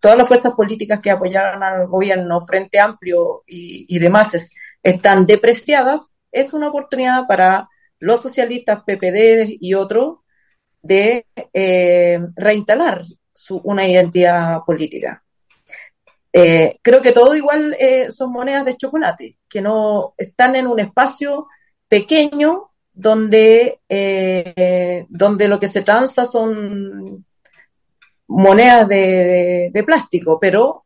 [0.00, 6.52] todas las fuerzas políticas que apoyaron al gobierno, Frente Amplio y, demás, están depreciadas, es
[6.52, 7.68] una oportunidad para
[8.00, 10.18] los socialistas, PPD y otros
[10.82, 11.26] de
[12.34, 15.22] reinstalar su, una identidad política.
[16.32, 20.78] Eh, creo que todo igual eh, son monedas de chocolate, que no están en un
[20.78, 21.48] espacio
[21.88, 27.24] pequeño donde, eh, donde lo que se transa son
[28.28, 30.84] monedas de, plástico, pero,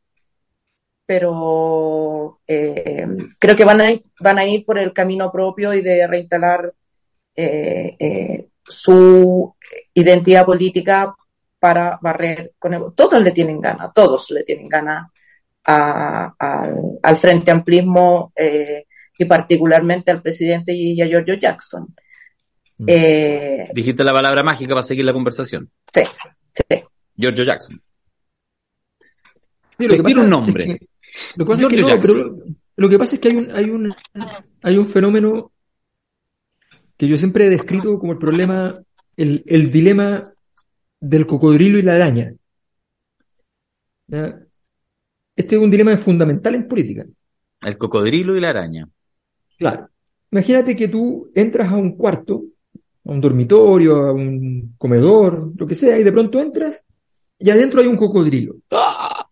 [1.05, 6.73] pero creo que van a, van a ir por el camino propio y de reinstalar
[8.67, 9.55] su
[9.93, 11.15] identidad política
[11.59, 12.95] para barrer con el...
[12.95, 14.69] Todos le tienen gana, todos le tienen
[15.65, 16.35] gana
[17.03, 18.87] al Frente Amplismo eh,
[19.19, 21.95] y particularmente al presidente y a Giorgio Jackson.
[22.79, 22.85] Mm.
[22.89, 25.71] Eh, Dijiste la palabra mágica para seguir la conversación.
[25.93, 26.03] Sí,
[26.53, 26.83] sí.
[27.17, 27.81] Giorgio Jackson.
[29.77, 30.79] Tiene un nombre.
[31.37, 31.45] lo,
[32.89, 33.95] que pasa es que hay un, hay un,
[34.63, 35.53] hay un fenómeno
[36.97, 38.81] que yo siempre he descrito como el problema,
[39.17, 40.33] el, el dilema
[41.01, 42.35] del cocodrilo y la araña.
[44.07, 44.44] ¿Ya?
[45.37, 47.05] Este es un dilema fundamental en política.
[47.61, 48.89] El cocodrilo y la araña.
[49.59, 49.89] Claro.
[50.31, 52.45] Imagínate que tú entras a un cuarto,
[53.05, 56.85] a un dormitorio, a un comedor, lo que sea, y de pronto entras
[57.39, 58.57] y adentro hay un cocodrilo.
[58.71, 59.29] ¡Ah!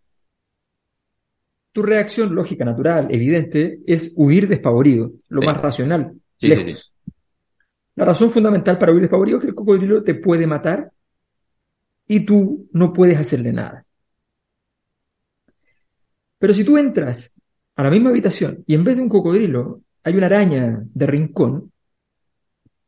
[1.72, 6.12] Tu reacción lógica, natural, evidente, es huir despavorido, lo más racional.
[6.36, 6.82] Sí, sí, sí.
[7.94, 10.92] La razón fundamental para huir despavorido es que el cocodrilo te puede matar
[12.06, 13.86] y tú no puedes hacerle nada.
[16.42, 17.40] Pero si tú entras
[17.76, 21.70] a la misma habitación y en vez de un cocodrilo hay una araña de rincón.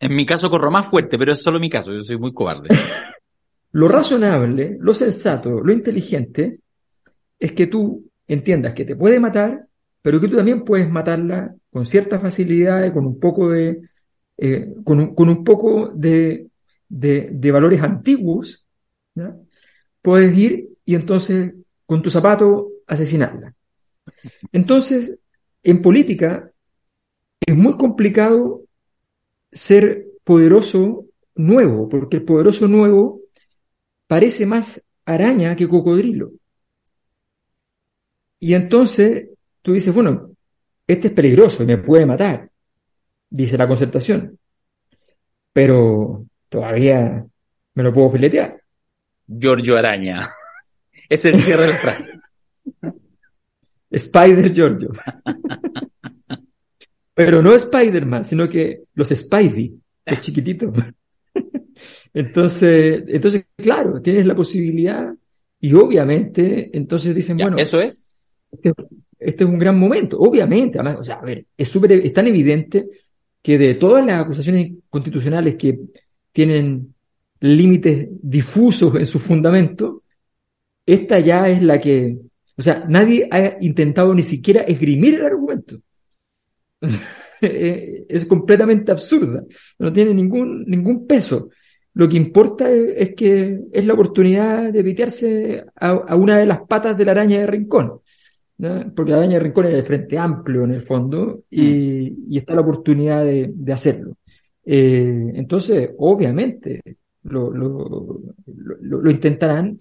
[0.00, 2.70] En mi caso corro más fuerte, pero es solo mi caso, yo soy muy cobarde.
[3.70, 6.58] lo razonable, lo sensato, lo inteligente
[7.38, 9.64] es que tú entiendas que te puede matar,
[10.02, 13.82] pero que tú también puedes matarla con cierta facilidad, con un poco de,
[14.36, 16.48] eh, con, un, poco de,
[16.88, 18.66] de, valores antiguos,
[20.02, 21.54] puedes ir y entonces
[21.86, 23.54] con tu zapato asesinarla.
[24.52, 25.18] Entonces,
[25.62, 26.50] en política
[27.40, 28.62] es muy complicado
[29.50, 33.20] ser poderoso nuevo, porque el poderoso nuevo
[34.06, 36.32] parece más araña que cocodrilo.
[38.38, 39.28] Y entonces
[39.62, 40.30] tú dices, bueno,
[40.86, 42.50] este es peligroso y me puede matar,
[43.30, 44.38] dice la concertación.
[45.52, 47.24] Pero todavía
[47.74, 48.60] me lo puedo filetear.
[49.26, 50.28] Giorgio Araña.
[51.08, 52.12] Es el cierre la frase.
[53.90, 54.92] Spider Giorgio.
[57.14, 59.74] Pero no Spider-Man, sino que los Spidey,
[60.06, 60.74] los chiquititos.
[62.12, 65.12] Entonces, entonces, claro, tienes la posibilidad
[65.60, 68.08] y obviamente, entonces dicen, Ya, bueno, ¿Eso es?
[68.52, 68.72] este,
[69.18, 70.18] este es un gran momento.
[70.18, 72.86] Obviamente, además, o sea, a ver, es súper, es tan evidente
[73.42, 75.78] que de todas las acusaciones constitucionales que
[76.32, 76.94] tienen
[77.40, 80.02] límites difusos en su fundamento,
[80.86, 82.16] esta ya es la que,
[82.56, 85.76] o sea, nadie ha intentado ni siquiera esgrimir el argumento.
[87.40, 89.44] Eh, es completamente absurda,
[89.78, 91.50] no tiene ningún, ningún peso.
[91.92, 96.46] Lo que importa es, es que es la oportunidad de pitearse a, a una de
[96.46, 98.00] las patas de la araña de Rincón.
[98.58, 98.92] ¿no?
[98.94, 102.54] Porque la araña de Rincón es el Frente Amplio en el fondo y, y está
[102.54, 104.16] la oportunidad de, de hacerlo.
[104.64, 106.80] Eh, entonces, obviamente,
[107.24, 108.22] lo, lo,
[108.80, 109.76] lo, lo intentarán.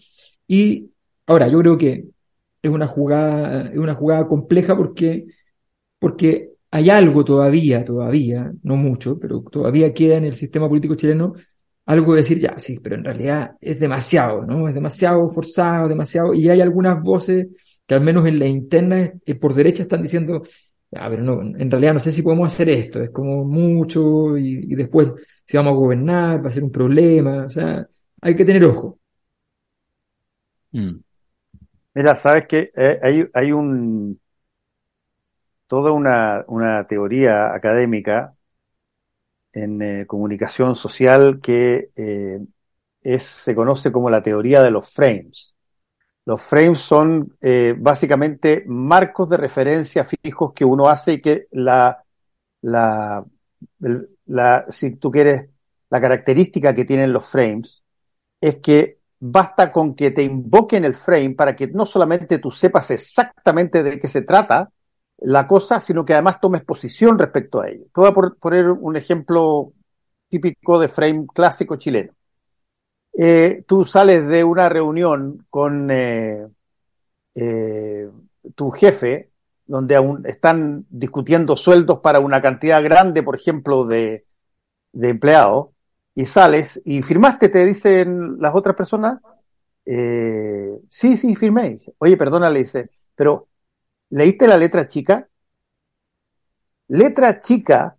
[0.47, 0.89] Y
[1.27, 2.05] ahora, yo creo que
[2.63, 5.27] es una jugada, es una jugada compleja porque,
[5.99, 11.33] porque hay algo todavía, todavía, no mucho, pero todavía queda en el sistema político chileno
[11.85, 14.67] algo de decir, ya, sí, pero en realidad es demasiado, ¿no?
[14.69, 17.47] Es demasiado forzado, demasiado, y hay algunas voces
[17.85, 20.43] que al menos en la interna eh, por derecha están diciendo,
[20.91, 24.71] ya, pero no, en realidad no sé si podemos hacer esto, es como mucho, y,
[24.71, 25.09] y después
[25.45, 27.85] si vamos a gobernar va a ser un problema, o sea,
[28.21, 28.99] hay que tener ojo.
[30.73, 31.03] Mm.
[31.95, 34.19] Mira, sabes que eh, hay, hay un
[35.67, 38.35] toda una, una teoría académica
[39.53, 42.39] en eh, comunicación social que eh,
[43.01, 45.55] es, se conoce como la teoría de los frames.
[46.25, 47.37] Los frames son
[47.79, 52.03] básicamente marcos de referencia fijos que uno hace y que la,
[52.61, 53.25] la,
[54.25, 55.49] la, si tú quieres,
[55.89, 57.83] la característica que tienen los frames
[58.41, 62.91] es que basta con que te invoquen el frame para que no solamente tú sepas
[62.91, 64.69] exactamente de qué se trata
[65.19, 67.85] la cosa, sino que además tomes posición respecto a ello.
[67.85, 69.71] Te voy a poner un ejemplo
[70.27, 72.11] típico de frame clásico chileno.
[73.17, 76.45] Eh, tú sales de una reunión con eh,
[77.35, 78.09] eh,
[78.55, 79.29] tu jefe,
[79.65, 84.25] donde aún están discutiendo sueldos para una cantidad grande, por ejemplo, de
[84.93, 85.72] empleados,
[86.15, 89.19] y sales y firmaste, te dicen las otras personas,
[89.85, 91.79] eh, sí, sí, firmé.
[91.97, 93.47] Oye, perdona, le dice, pero
[94.09, 95.27] ¿leíste la letra chica?
[96.87, 97.97] Letra chica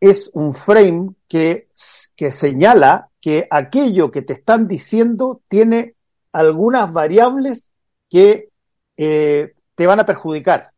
[0.00, 1.68] es un frame que,
[2.14, 5.94] que señala que aquello que te están diciendo tiene
[6.32, 7.68] algunas variables
[8.08, 8.50] que
[8.96, 10.72] eh, te van a perjudicar.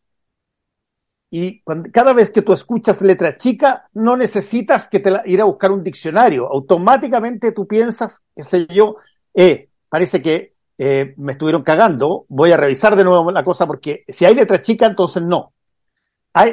[1.33, 1.63] Y
[1.93, 5.85] cada vez que tú escuchas letra chica, no necesitas que te ir a buscar un
[5.85, 6.51] diccionario.
[6.51, 8.97] Automáticamente tú piensas, qué sé yo,
[9.33, 14.05] eh, parece que eh, me estuvieron cagando, voy a revisar de nuevo la cosa porque
[14.09, 15.53] si hay letra chica, entonces no.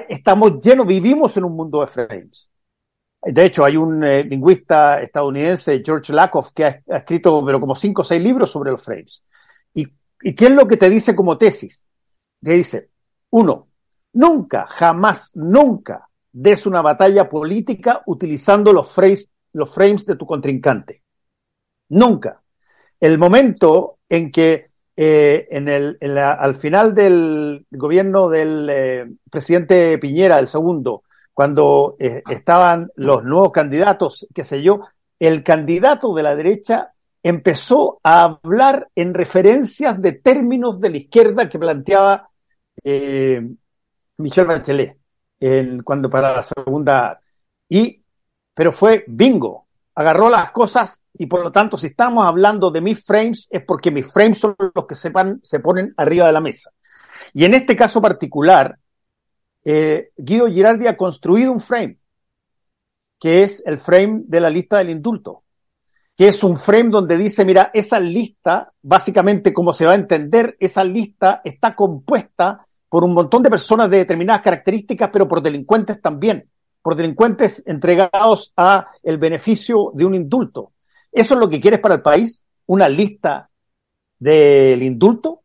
[0.10, 2.50] Estamos llenos, vivimos en un mundo de frames.
[3.22, 7.76] De hecho, hay un eh, lingüista estadounidense, George Lakoff, que ha, ha escrito pero como
[7.76, 9.24] cinco o seis libros sobre los frames.
[9.74, 9.88] ¿Y,
[10.22, 11.90] ¿Y qué es lo que te dice como tesis?
[12.42, 12.90] Te dice,
[13.32, 13.67] uno,
[14.18, 21.04] nunca, jamás, nunca des una batalla política utilizando los frames, los frames de tu contrincante.
[21.90, 22.42] Nunca.
[23.00, 30.40] El momento en que eh, en el, al final del gobierno del eh, presidente Piñera,
[30.40, 31.04] el segundo,
[31.34, 34.82] cuando eh, estaban los nuevos candidatos, qué sé yo,
[35.20, 41.50] el candidato de la derecha empezó a hablar en referencias de términos de la izquierda
[41.50, 42.30] que planteaba
[44.18, 44.98] Michelle Bachelet
[45.84, 47.20] cuando para la segunda
[47.70, 48.04] y
[48.54, 49.68] pero fue bingo.
[49.94, 53.92] Agarró las cosas y por lo tanto si estamos hablando de mis frames es porque
[53.92, 56.72] mis frames son los que se, van, se ponen arriba de la mesa.
[57.34, 58.78] Y en este caso particular
[59.64, 62.00] eh, Guido Girardi ha construido un frame
[63.20, 65.44] que es el frame de la lista del indulto
[66.18, 70.58] que es un frame donde dice, mira, esa lista, básicamente como se va a entender,
[70.60, 76.02] esa lista está compuesta por un montón de personas de determinadas características, pero por delincuentes
[76.02, 76.50] también,
[76.82, 80.72] por delincuentes entregados a el beneficio de un indulto.
[81.12, 82.46] ¿Eso es lo que quieres para el país?
[82.68, 83.50] ¿Una lista
[84.20, 85.42] del indulto?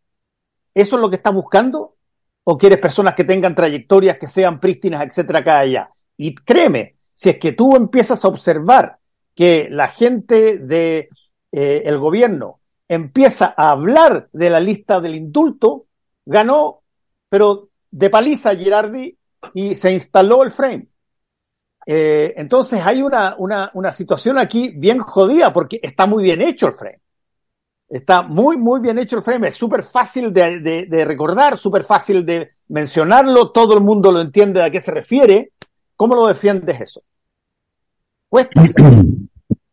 [0.74, 1.96] ¿Eso es lo que estás buscando?
[2.44, 5.90] ¿O quieres personas que tengan trayectorias, que sean prístinas, etcétera, acá y allá?
[6.16, 8.98] Y créeme, si es que tú empiezas a observar
[9.34, 11.08] que la gente de
[11.50, 15.86] eh, el gobierno empieza a hablar de la lista del indulto,
[16.26, 16.81] ganó,
[17.32, 19.16] pero de paliza Girardi
[19.54, 20.86] y se instaló el frame.
[21.86, 26.66] Eh, entonces hay una, una, una situación aquí bien jodida porque está muy bien hecho
[26.66, 27.00] el frame.
[27.88, 29.48] Está muy, muy bien hecho el frame.
[29.48, 33.50] Es súper fácil de, de, de recordar, súper fácil de mencionarlo.
[33.50, 35.52] Todo el mundo lo entiende a qué se refiere.
[35.96, 37.02] ¿Cómo lo defiendes eso?
[38.28, 38.62] Cuesta.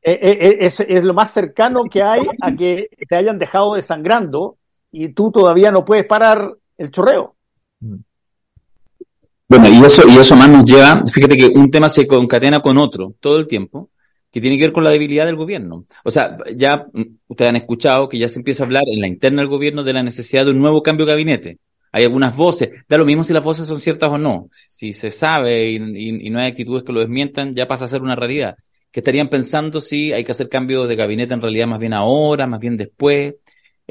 [0.02, 4.56] Eh, eh, es, es, lo más cercano que hay a que te hayan dejado desangrando
[4.92, 7.36] y tú todavía no puedes parar el chorreo.
[7.80, 12.78] Bueno, y eso, y eso más nos lleva, fíjate que un tema se concatena con
[12.78, 13.90] otro todo el tiempo,
[14.32, 15.86] que tiene que ver con la debilidad del gobierno.
[16.04, 16.86] O sea, ya
[17.28, 19.94] ustedes han escuchado que ya se empieza a hablar en la interna del gobierno de
[19.94, 21.58] la necesidad de un nuevo cambio de gabinete.
[21.92, 24.50] Hay algunas voces, da lo mismo si las voces son ciertas o no.
[24.68, 28.16] Si se sabe y, no hay actitudes que lo desmientan, ya pasa a ser una
[28.16, 28.56] realidad
[28.92, 32.48] que estarían pensando si hay que hacer cambio de gabinete en realidad más bien ahora,
[32.48, 33.36] más bien después.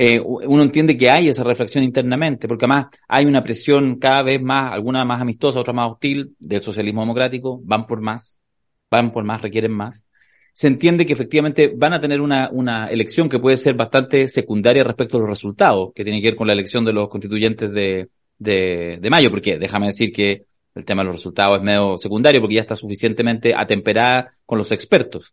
[0.00, 4.40] Eh, uno entiende que hay esa reflexión internamente, porque además hay una presión cada vez
[4.40, 8.38] más, alguna más amistosa, otra más hostil, del socialismo democrático, van por más,
[8.88, 10.04] van por más, requieren más.
[10.52, 14.84] Se entiende que efectivamente van a tener una, una elección que puede ser bastante secundaria
[14.84, 18.08] respecto a los resultados, que tiene que ver con la elección de los constituyentes de,
[18.38, 20.44] de, de mayo, porque déjame decir que
[20.76, 24.70] el tema de los resultados es medio secundario porque ya está suficientemente atemperada con los
[24.70, 25.32] expertos,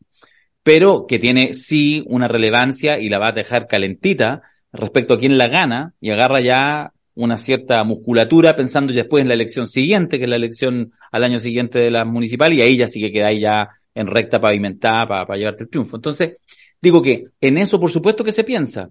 [0.64, 4.42] pero que tiene sí una relevancia y la va a dejar calentita
[4.76, 9.34] respecto a quién la gana y agarra ya una cierta musculatura pensando después en la
[9.34, 12.88] elección siguiente, que es la elección al año siguiente de la municipal, y ahí ya
[12.88, 15.96] sí que queda ahí ya en recta pavimentada para, para llevarte el triunfo.
[15.96, 16.38] Entonces,
[16.82, 18.90] digo que en eso por supuesto que se piensa.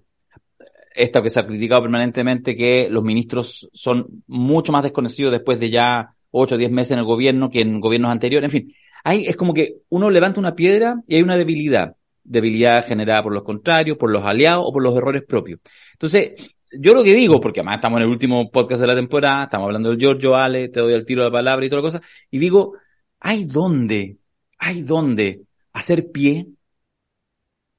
[0.95, 5.69] Esto que se ha criticado permanentemente, que los ministros son mucho más desconocidos después de
[5.69, 8.47] ya ocho o diez meses en el gobierno que en gobiernos anteriores.
[8.47, 11.95] En fin, hay, es como que uno levanta una piedra y hay una debilidad.
[12.27, 15.59] Debilidad generada por los contrarios, por los aliados o por los errores propios.
[15.93, 16.33] Entonces,
[16.71, 19.65] yo lo que digo, porque además estamos en el último podcast de la temporada, estamos
[19.65, 22.01] hablando del Giorgio Ale, te doy el tiro de la palabra y toda la cosa,
[22.29, 22.73] y digo,
[23.19, 24.17] hay dónde,
[24.57, 26.47] hay dónde hacer pie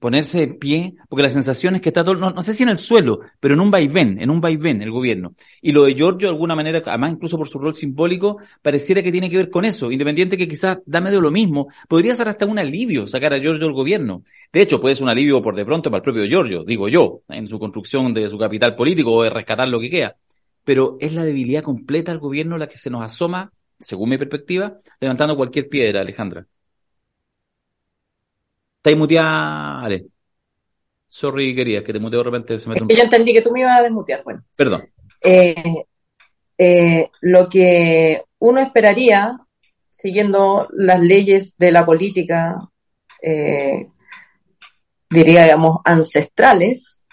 [0.06, 2.68] ponerse de pie, porque la sensación es que está todo, no, no, sé si en
[2.68, 5.34] el suelo, pero en un vaivén, en un vaivén el gobierno.
[5.60, 9.10] Y lo de Giorgio, de alguna manera, además incluso por su rol simbólico, pareciera que
[9.10, 11.66] tiene que ver con eso, independiente que quizás da medio lo mismo.
[11.88, 14.22] Podría ser hasta un alivio sacar a Giorgio del gobierno.
[14.52, 17.22] De hecho, puede ser un alivio por de pronto para el propio Giorgio, digo yo,
[17.28, 20.14] en su construcción de su capital político o de rescatar lo que queda.
[20.62, 24.78] Pero es la debilidad completa del gobierno la que se nos asoma, según mi perspectiva,
[25.00, 26.46] levantando cualquier piedra, Alejandra.
[28.86, 30.06] Estáis muteada, Ale.
[31.08, 32.56] Sorry, querida, que te muteo de repente.
[32.60, 34.22] Se me yo entendí que tú me ibas a desmutear.
[34.22, 34.44] Bueno.
[34.56, 34.88] Perdón.
[35.20, 35.86] Eh,
[36.56, 39.40] eh, lo que uno esperaría,
[39.90, 42.60] siguiendo las leyes de la política,
[43.20, 43.88] eh,
[45.10, 47.08] diríamos, ancestrales,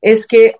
[0.00, 0.56] es que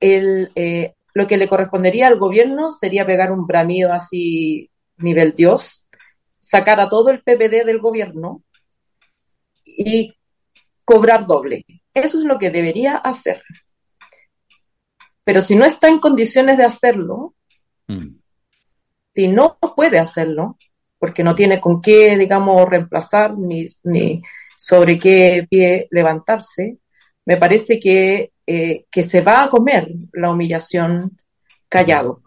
[0.00, 5.86] el, eh, lo que le correspondería al gobierno sería pegar un bramido así nivel Dios,
[6.30, 8.42] sacar a todo el PPD del gobierno
[9.66, 10.14] y
[10.84, 11.66] cobrar doble.
[11.92, 13.42] Eso es lo que debería hacer.
[15.24, 17.34] Pero si no está en condiciones de hacerlo,
[17.88, 18.16] mm.
[19.14, 20.56] si no puede hacerlo,
[20.98, 24.22] porque no tiene con qué, digamos, reemplazar ni, ni
[24.56, 26.78] sobre qué pie levantarse,
[27.24, 31.20] me parece que, eh, que se va a comer la humillación
[31.68, 32.20] callado.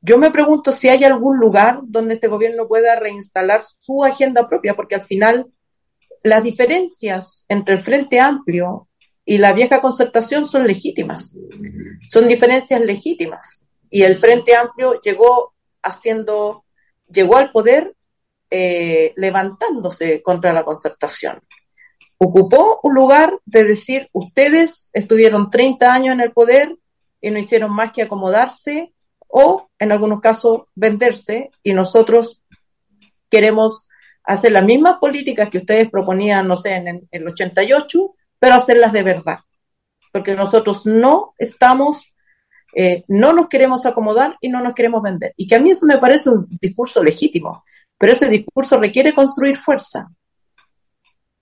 [0.00, 4.74] Yo me pregunto si hay algún lugar donde este gobierno pueda reinstalar su agenda propia,
[4.74, 5.46] porque al final
[6.22, 8.88] las diferencias entre el Frente Amplio
[9.24, 11.34] y la vieja concertación son legítimas,
[12.02, 13.66] son diferencias legítimas.
[13.90, 16.64] Y el Frente Amplio llegó haciendo,
[17.10, 17.94] llegó al poder
[18.50, 21.40] eh, levantándose contra la concertación.
[22.18, 26.76] Ocupó un lugar de decir, ustedes estuvieron 30 años en el poder
[27.20, 28.92] y no hicieron más que acomodarse
[29.28, 32.42] o en algunos casos venderse y nosotros
[33.30, 33.88] queremos
[34.24, 39.02] hacer las mismas políticas que ustedes proponían, no sé, en, el 88, pero hacerlas de
[39.02, 39.38] verdad.
[40.12, 42.12] Porque nosotros no estamos,
[42.74, 45.32] eh, no nos queremos acomodar y no nos queremos vender.
[45.36, 47.64] Y que a mí eso me parece un discurso legítimo,
[47.96, 50.10] pero ese discurso requiere construir fuerza.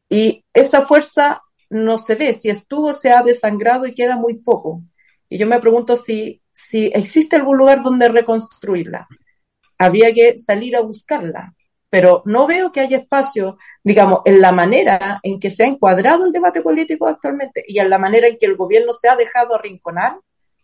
[0.09, 4.83] Y esa fuerza no se ve, si estuvo se ha desangrado y queda muy poco.
[5.29, 9.07] Y yo me pregunto si si existe algún lugar donde reconstruirla.
[9.77, 11.55] Había que salir a buscarla,
[11.91, 16.25] pero no veo que haya espacio, digamos, en la manera en que se ha encuadrado
[16.25, 19.55] el debate político actualmente y en la manera en que el gobierno se ha dejado
[19.55, 20.17] arrinconar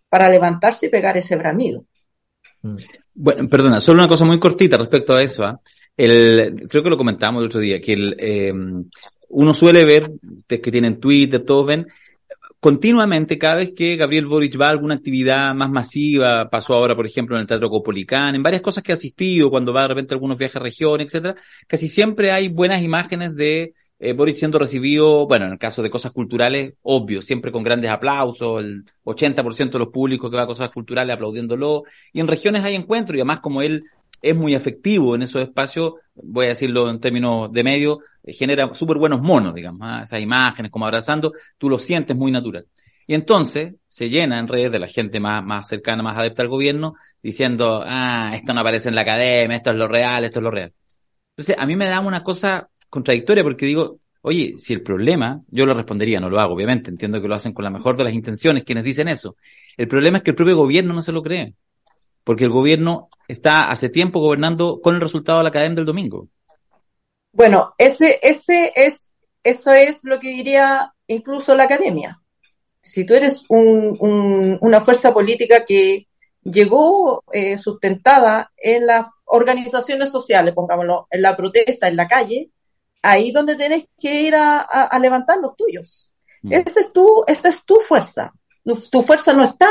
[0.09, 1.85] para levantarse y pegar ese bramido.
[2.63, 2.77] Mm.
[3.15, 5.47] Bueno, perdona, solo una cosa muy cortita respecto a eso.
[5.47, 5.55] ¿eh?
[5.95, 8.55] El, creo que lo comentábamos el otro día, que el, eh,
[9.29, 10.11] uno suele ver,
[10.49, 11.87] que tienen Twitter, todos ven,
[12.63, 17.05] continuamente, cada vez que Gabriel Boric va a alguna actividad más masiva, pasó ahora, por
[17.05, 20.15] ejemplo, en el Teatro Copolicán, en varias cosas que ha asistido, cuando va de repente
[20.15, 21.35] a algunos viajes a regiones, etcétera,
[21.67, 25.91] casi siempre hay buenas imágenes de eh, Boric siendo recibido, bueno, en el caso de
[25.91, 30.47] cosas culturales, obvio, siempre con grandes aplausos, el 80% de los públicos que va a
[30.47, 31.83] cosas culturales aplaudiéndolo,
[32.13, 33.83] y en regiones hay encuentros, y además como él
[34.21, 38.99] es muy afectivo en esos espacios, voy a decirlo en términos de medio, genera súper
[38.99, 40.03] buenos monos, digamos, ¿ah?
[40.03, 42.67] esas imágenes como abrazando, tú lo sientes muy natural.
[43.07, 46.49] Y entonces se llena en redes de la gente más, más cercana, más adepta al
[46.49, 50.43] gobierno, diciendo, ah, esto no aparece en la academia, esto es lo real, esto es
[50.45, 50.73] lo real.
[51.37, 55.67] Entonces, a mí me da una cosa contradictoria porque digo, oye, si el problema, yo
[55.67, 58.15] lo respondería, no lo hago, obviamente, entiendo que lo hacen con la mejor de las
[58.15, 59.37] intenciones quienes dicen eso.
[59.77, 61.55] El problema es que el propio gobierno no se lo cree
[62.25, 66.29] porque el gobierno está hace tiempo gobernando con el resultado de la academia del domingo.
[67.33, 69.13] Bueno, ese, ese es,
[69.43, 72.21] eso es lo que diría incluso la academia.
[72.81, 76.09] Si tú eres un, una fuerza política que
[76.43, 82.51] llegó eh, sustentada en las organizaciones sociales, pongámoslo, en la protesta, en la calle,
[83.03, 86.13] ahí donde tienes que ir a, levantar los tuyos.
[86.43, 86.53] Mm.
[86.53, 88.33] Ese es tu, esa es tu fuerza.
[88.65, 89.71] Tu, fuerza no está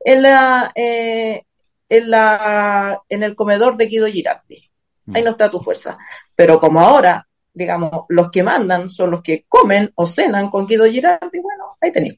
[0.00, 1.44] en la, eh,
[1.88, 4.69] en, la, en el comedor de Guido Girardi.
[5.14, 5.24] Ahí mm.
[5.24, 5.98] no está tu fuerza.
[6.34, 10.86] Pero como ahora, digamos, los que mandan son los que comen o cenan con Guido
[10.86, 12.16] Girardi, bueno, ahí tenéis.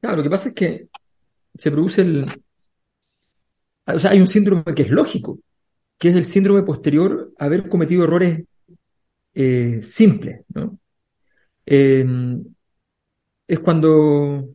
[0.00, 0.88] Claro, lo que pasa es que
[1.54, 2.26] se produce el...
[3.86, 5.38] O sea, hay un síndrome que es lógico,
[5.98, 8.42] que es el síndrome posterior a haber cometido errores
[9.34, 10.78] eh, simples, ¿no?
[11.66, 12.04] Eh,
[13.46, 14.48] es cuando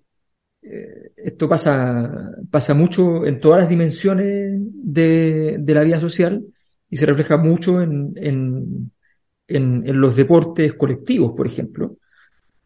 [0.62, 6.44] eh, esto pasa, pasa mucho en todas las dimensiones de, la vida social
[6.96, 8.90] y se refleja mucho en, en,
[9.50, 11.98] en, los deportes colectivos, por ejemplo.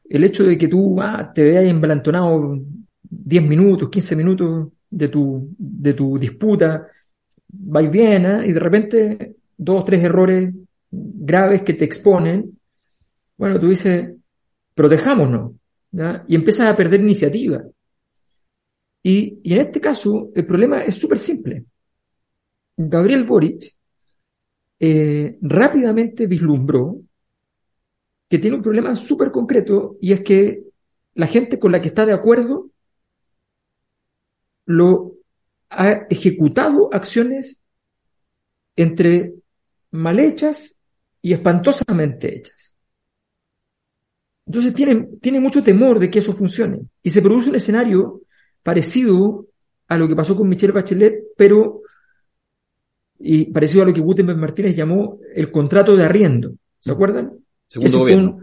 [0.08, 1.00] El hecho de que tú
[1.34, 2.60] te veas emblantonado
[3.10, 6.86] 10 minutos, 15 minutos de tu, de tu disputa,
[7.48, 8.46] vais bien, ¿eh?
[8.46, 10.54] y de repente dos o tres errores
[10.92, 12.56] graves que te exponen,
[13.36, 14.12] bueno, tú dices,
[14.76, 15.54] protejámonos,
[16.28, 17.64] y empiezas a perder iniciativa.
[19.02, 21.66] Y, en este caso, el problema es súper simple.
[22.78, 23.79] Gabriel Boric
[24.80, 27.02] eh, rápidamente vislumbró
[28.30, 30.64] que tiene un problema súper concreto y es que
[31.16, 32.70] la gente con la que está de acuerdo
[34.66, 35.14] lo
[35.70, 37.60] ha ejecutado acciones
[38.76, 39.34] entre
[39.92, 40.76] mal hechas
[41.22, 42.76] y espantosamente hechas.
[44.46, 48.22] Entonces tiene, tiene mucho temor de que eso funcione y se produce un escenario
[48.64, 49.48] parecido
[49.88, 51.79] a lo que pasó con Michelle Bachelet, pero
[53.20, 56.54] y parecido a lo que Gutenberg Martínez llamó el contrato de arriendo.
[56.80, 57.34] ¿Se acuerdan?
[57.68, 58.40] Segundo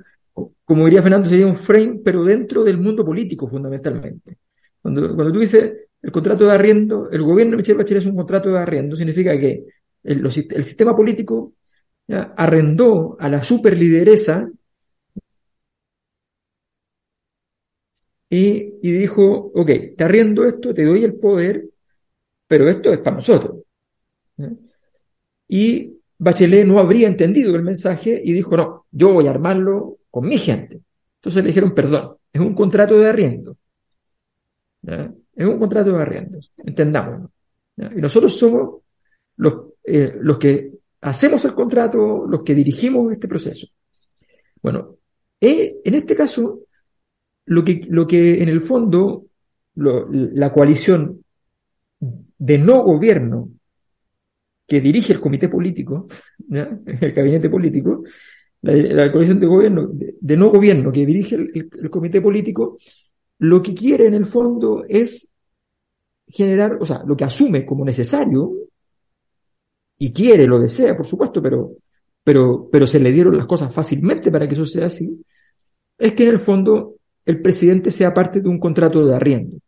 [0.64, 4.38] como diría Fernando, sería un frame, pero dentro del mundo político, fundamentalmente.
[4.82, 5.72] Cuando, cuando tú dices
[6.02, 9.38] el contrato de arriendo, el gobierno de Michelle Bachelet es un contrato de arriendo, significa
[9.38, 9.64] que
[10.02, 11.54] el, el sistema político
[12.08, 14.48] arrendó a la superlideresa
[18.28, 21.68] y, dijo, ok, te arriendo esto, te doy el poder,
[22.46, 23.58] pero esto es para nosotros.
[25.48, 30.26] Y Bachelet no habría entendido el mensaje y dijo, no, yo voy a armarlo con
[30.26, 30.80] mi gente.
[31.16, 33.56] Entonces le dijeron, perdón, es un contrato de arriendo.
[34.82, 37.30] Es un contrato de arriendo, entendámoslo.
[37.76, 38.82] Y nosotros somos
[39.36, 40.70] los, eh, los que
[41.00, 43.66] hacemos el contrato, los que dirigimos este proceso.
[44.62, 44.96] Bueno,
[45.40, 46.60] eh, en este caso,
[47.46, 49.26] lo que, lo que en el fondo
[49.76, 51.22] la coalición
[52.00, 53.50] de no gobierno
[54.66, 56.06] que dirige el comité político,
[56.50, 58.02] el gabinete político,
[58.62, 62.78] la, coalición de gobierno, de, no gobierno que dirige el, comité político,
[63.38, 65.30] lo que quiere en el fondo es
[66.28, 68.52] generar, o sea, lo que asume como necesario,
[69.98, 71.76] y quiere, lo desea, por supuesto, pero,
[72.22, 75.22] pero, pero se le dieron las cosas fácilmente para que eso sea así,
[75.96, 79.58] es que en el fondo el presidente sea parte de un contrato de arriendo,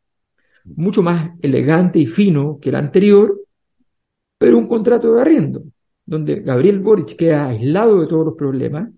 [0.64, 3.40] mucho más elegante y fino que el anterior,
[4.38, 5.64] pero un contrato de arriendo,
[6.06, 8.90] donde Gabriel Boric queda aislado de todos los problemas,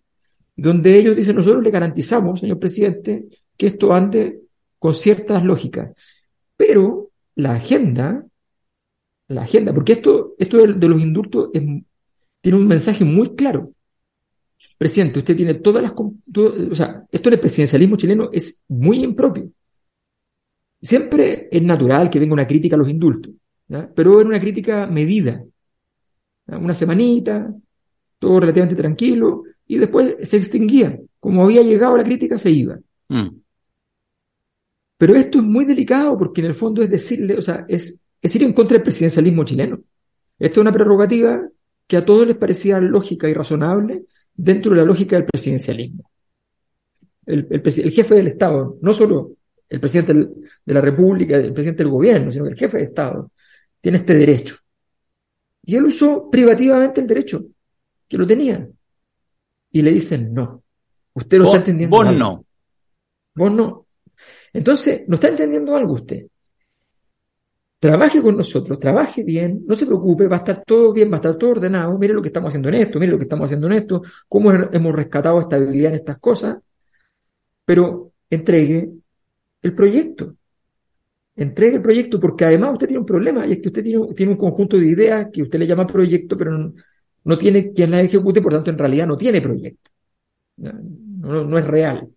[0.54, 3.26] donde ellos dicen, nosotros le garantizamos, señor presidente,
[3.56, 4.42] que esto ande
[4.78, 5.94] con ciertas lógicas.
[6.56, 8.24] Pero la agenda,
[9.28, 13.72] la agenda, porque esto, esto de, los indultos tiene un mensaje muy claro
[14.80, 15.92] presidente, usted tiene todas las...
[15.92, 19.50] o sea, esto del presidencialismo chileno es muy impropio.
[20.80, 23.30] Siempre es natural que venga una crítica a los indultos,
[23.94, 25.44] pero es una crítica medida.
[26.46, 27.54] Una semanita,
[28.18, 30.98] todo relativamente tranquilo, y después se extinguía.
[31.20, 32.78] Como había llegado la crítica, se iba.
[33.08, 33.28] Mm.
[34.98, 38.36] Pero esto es muy delicado porque en el fondo es decirle, o sea, es, es
[38.36, 39.80] ir en contra del presidencialismo chileno.
[40.38, 41.40] Esto es una prerrogativa
[41.86, 44.04] que a todos les parecía lógica y razonable
[44.34, 46.10] dentro de la lógica del presidencialismo.
[47.26, 49.36] El, el, jefe del Estado, no solo
[49.68, 50.12] el presidente
[50.64, 53.30] de la República, el presidente del gobierno, sino que el jefe de Estado,
[53.80, 54.56] tiene este derecho.
[55.64, 57.44] Y él usó privativamente el derecho,
[58.08, 58.68] que lo tenía.
[59.72, 60.62] Y le dicen, no,
[61.14, 61.96] usted lo está entendiendo.
[61.96, 62.44] Vos no.
[63.34, 63.86] Vos no.
[64.52, 66.26] Entonces, no está entendiendo algo usted.
[67.78, 71.16] Trabaje con nosotros, trabaje bien, no se preocupe, va a estar todo bien, va a
[71.16, 71.96] estar todo ordenado.
[71.98, 74.52] Mire lo que estamos haciendo en esto, mire lo que estamos haciendo en esto, cómo
[74.52, 76.58] hemos rescatado estabilidad en estas cosas.
[77.64, 78.90] Pero entregue
[79.62, 80.36] el proyecto.
[81.40, 84.32] Entregue el proyecto, porque además usted tiene un problema, y es que usted tiene, tiene
[84.32, 86.74] un conjunto de ideas que usted le llama proyecto, pero no,
[87.24, 89.90] no tiene quien las ejecute, por tanto, en realidad no tiene proyecto.
[90.56, 92.08] No, es real.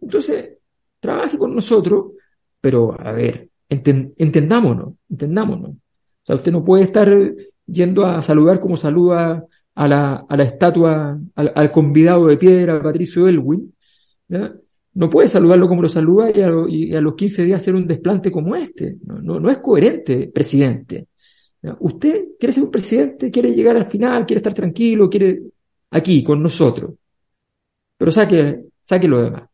[0.00, 0.58] Entonces,
[1.00, 2.12] trabaje con nosotros,
[2.60, 5.70] pero a ver, entendámonos, entendámonos.
[5.70, 7.10] O sea, usted no puede estar
[7.66, 9.44] yendo a saludar como saluda
[9.74, 13.74] a la, a la estatua, al, convidado de piedra, Patricio Elwin,
[14.94, 18.54] no puede saludarlo como lo saluda y a, los 15 días hacer un desplante como
[18.54, 18.96] este.
[19.04, 21.08] No, es coherente, presidente.
[21.80, 25.40] Usted quiere ser un presidente, quiere llegar al final, quiere estar tranquilo, quiere
[25.90, 26.94] aquí, con nosotros.
[27.96, 29.44] Pero saque, saque lo demás.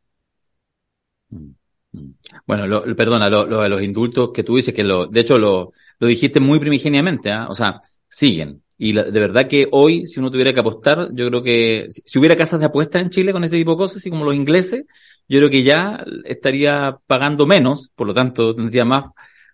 [2.46, 5.72] Bueno, lo, perdona, lo, de los indultos que tú dices, que lo, de hecho lo,
[5.98, 7.46] lo dijiste muy primigeniamente, ¿ah?
[7.48, 8.62] o sea, siguen.
[8.80, 12.36] Y de verdad que hoy, si uno tuviera que apostar, yo creo que si, hubiera
[12.36, 14.84] casas de apuestas en Chile con este tipo de cosas, así como los ingleses,
[15.28, 19.04] yo creo que ya estaría pagando menos, por lo tanto tendría más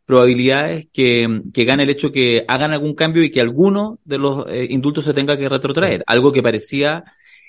[0.06, 4.46] probabilidades que, que gane el hecho que hagan algún cambio y que alguno de los
[4.48, 6.04] eh, indultos se tenga que retrotraer.
[6.06, 7.04] Algo que parecía,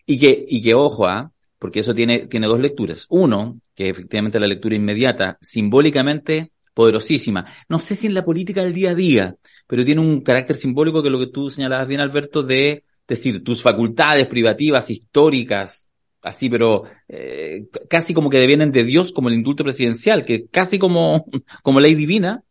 [0.06, 1.32] y que, y que ojo, ¿ah?
[1.60, 3.06] porque eso tiene, tiene dos lecturas.
[3.10, 7.46] Uno, que efectivamente la lectura inmediata, simbólicamente poderosísima.
[7.70, 11.02] No sé si en la política del día a día, pero tiene un carácter simbólico
[11.02, 15.90] que lo que tú señalabas bien, Alberto, de decir, tus facultades privativas, históricas,
[16.26, 20.80] así, pero eh, casi como que devienen de Dios, como el indulto presidencial, que casi
[20.80, 21.26] como,
[21.64, 22.44] como ley divina,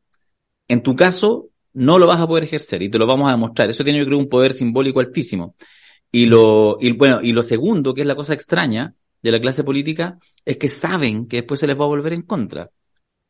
[0.69, 3.69] en tu caso no lo vas a poder ejercer y te lo vamos a demostrar.
[3.69, 5.57] Eso tiene, yo creo, un poder simbólico altísimo.
[6.11, 9.65] Y lo, y bueno, y lo segundo, que es la cosa extraña de la clase
[9.65, 12.71] política, es que saben que después se les va a volver en contra.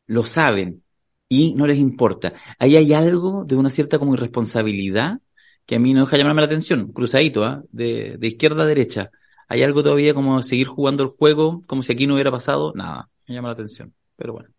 [0.07, 0.83] Lo saben
[1.27, 2.33] y no les importa.
[2.59, 5.19] Ahí hay algo de una cierta como irresponsabilidad
[5.65, 7.63] que a mí no deja llamarme la atención, cruzadito, ¿ah?
[7.71, 9.09] de, de izquierda a derecha.
[9.47, 13.09] Hay algo todavía como seguir jugando el juego como si aquí no hubiera pasado nada.
[13.27, 13.93] Me llama la atención.
[14.15, 14.49] Pero bueno.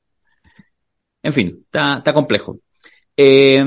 [1.23, 2.61] En fin, está, complejo.
[3.17, 3.65] Eh,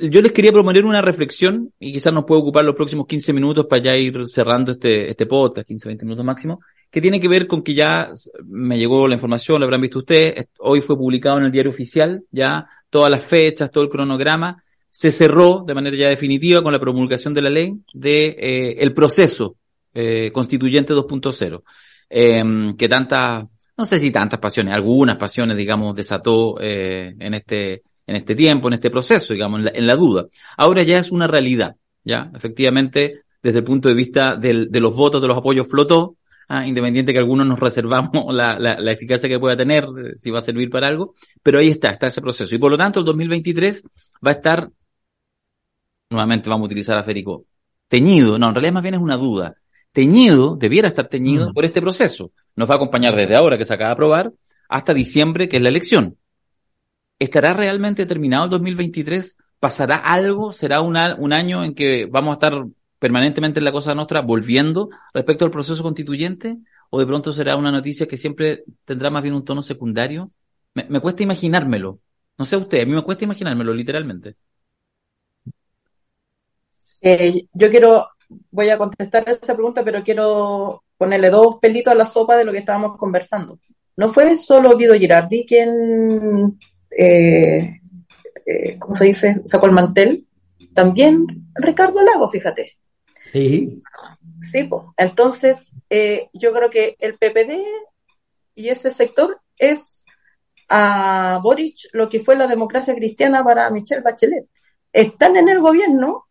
[0.00, 3.66] yo les quería proponer una reflexión y quizás nos puede ocupar los próximos 15 minutos
[3.66, 7.46] para ya ir cerrando este, este podcast, 15, 20 minutos máximo, que tiene que ver
[7.46, 8.12] con que ya
[8.44, 12.22] me llegó la información, lo habrán visto ustedes, hoy fue publicado en el diario oficial,
[12.30, 16.78] ya todas las fechas, todo el cronograma, se cerró de manera ya definitiva con la
[16.78, 19.56] promulgación de la ley de eh, el proceso
[19.96, 21.62] eh, constituyente 2.0,
[22.10, 27.82] eh, que tantas, no sé si tantas pasiones, algunas pasiones, digamos, desató eh, en este
[28.06, 30.26] en este tiempo, en este proceso, digamos, en la, duda.
[30.56, 31.74] Ahora ya es una realidad,
[32.04, 36.16] ya, efectivamente, desde el punto de vista de los votos, de los apoyos flotó,
[36.48, 40.30] ah, independiente que algunos nos reservamos la, la, la, eficacia que pueda tener, eh, si
[40.30, 42.54] va a servir para algo, pero ahí está, está ese proceso.
[42.54, 43.84] Y por lo tanto, el 2023
[44.24, 44.70] va a estar,
[46.10, 47.44] nuevamente vamos a utilizar a Férico,
[47.88, 49.56] teñido, no, en realidad más bien es una duda,
[49.96, 52.30] teñido, debiera estar teñido por este proceso.
[52.54, 54.32] Nos va a acompañar desde ahora que se acaba de aprobar
[54.68, 56.18] hasta diciembre, que es la elección.
[57.18, 59.38] ¿Estará realmente terminado el 2023?
[59.58, 60.52] ¿Pasará algo?
[60.52, 62.66] ¿Será un año en que vamos a estar
[62.98, 66.58] permanentemente en la cosa nuestra volviendo respecto al proceso constituyente?
[66.90, 70.30] ¿O de pronto será una noticia que siempre tendrá más bien un tono secundario?
[70.74, 72.00] Me, cuesta imaginármelo.
[72.36, 74.36] No sé usted, a mí me cuesta imaginármelo, literalmente.
[77.00, 78.08] Eh, yo quiero,
[78.50, 82.52] voy a contestar esa pregunta, pero quiero ponerle dos pelitos a la sopa de lo
[82.52, 83.58] que estábamos conversando.
[83.96, 86.58] No fue solo Guido Girardi quien
[86.90, 87.80] eh,
[88.46, 89.34] eh, ¿cómo se dice?
[89.44, 90.26] Sacó el mantel.
[90.72, 92.78] También Ricardo Lago, fíjate.
[93.32, 93.82] Sí.
[94.40, 94.84] Sí, pues.
[94.96, 97.62] Entonces, eh, yo creo que el PPD
[98.54, 100.04] y ese sector es
[100.68, 104.46] a Boric lo que fue la democracia cristiana para Michelle Bachelet.
[104.92, 106.25] Están en el gobierno,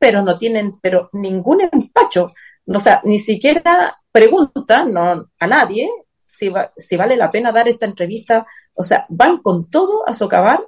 [0.00, 2.32] pero no tienen pero ningún empacho.
[2.66, 5.90] O sea, ni siquiera preguntan no, a nadie
[6.22, 8.46] si, va, si vale la pena dar esta entrevista.
[8.74, 10.66] O sea, van con todo a socavar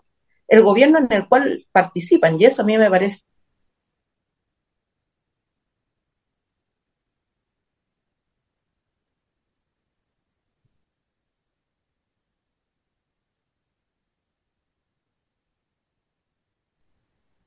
[0.49, 2.41] el gobierno en el cual participan.
[2.41, 3.23] Y eso a mí me parece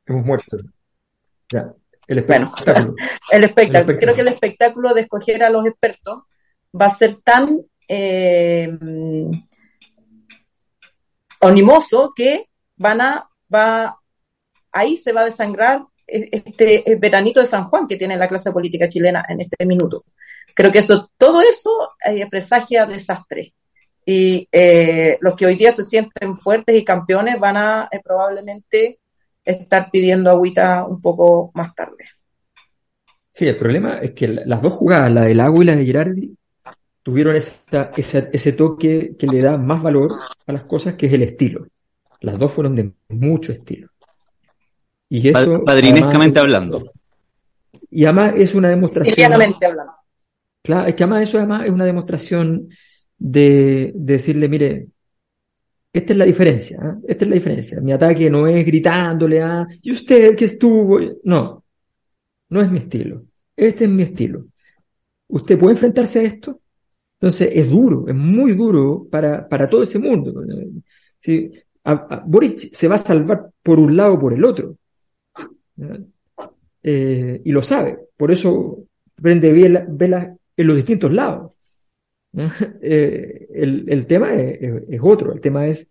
[0.07, 0.57] Hemos muerto.
[1.55, 1.73] Ya,
[2.07, 2.95] el Bueno, espectáculo.
[3.31, 3.97] el espectáculo.
[3.97, 6.23] Creo que el espectáculo de escoger a los expertos
[6.79, 8.69] va a ser tan eh,
[11.39, 13.97] animoso que van a, va,
[14.71, 18.87] ahí se va a desangrar este veranito de San Juan que tiene la clase política
[18.87, 20.05] chilena en este minuto.
[20.53, 23.53] Creo que eso, todo eso eh, presagia desastre.
[24.05, 28.99] Y eh, los que hoy día se sienten fuertes y campeones van a eh, probablemente
[29.45, 32.05] estar pidiendo agüita un poco más tarde.
[33.31, 35.85] Sí, el problema es que la- las dos jugadas, la del agua y la de
[35.85, 36.37] Girardi,
[37.03, 40.09] tuvieron esa- esa- ese toque que le da más valor
[40.47, 41.67] a las cosas, que es el estilo.
[42.21, 43.89] Las dos fueron de mucho estilo.
[45.09, 46.81] Y eso, padrinescamente además, hablando.
[47.91, 49.33] Y además es una demostración.
[49.33, 49.59] Hablando.
[50.63, 52.69] Claro, es que además eso además es una demostración
[53.17, 54.87] de, de decirle, mire,
[55.97, 56.97] esta es la diferencia, ¿ah?
[57.07, 57.81] Esta es la diferencia.
[57.81, 60.99] Mi ataque no es gritándole a, ¿y usted que estuvo?
[61.23, 61.63] No,
[62.49, 63.23] no es mi estilo.
[63.55, 64.45] Este es mi estilo.
[65.27, 66.61] ¿Usted puede enfrentarse a esto?
[67.19, 70.33] Entonces es duro, es muy duro para, para todo ese mundo.
[71.19, 71.51] Sí,
[72.25, 74.77] Boric se va a salvar por un lado o por el otro.
[76.83, 77.97] Eh, y lo sabe.
[78.17, 78.83] Por eso
[79.15, 81.51] prende vela- velas en los distintos lados.
[82.81, 85.33] Eh, el, el tema es otro.
[85.33, 85.89] El tema es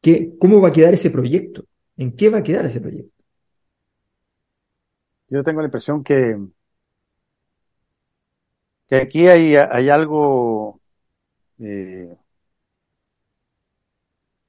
[0.00, 1.64] que, cómo va a quedar ese proyecto.
[1.96, 3.12] ¿En qué va a quedar ese proyecto?
[5.28, 6.36] Yo tengo la impresión que,
[8.88, 10.80] que aquí hay, hay algo
[11.60, 12.16] eh,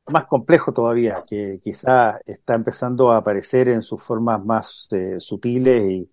[0.07, 5.83] más complejo todavía, que quizá está empezando a aparecer en sus formas más eh, sutiles
[5.91, 6.11] y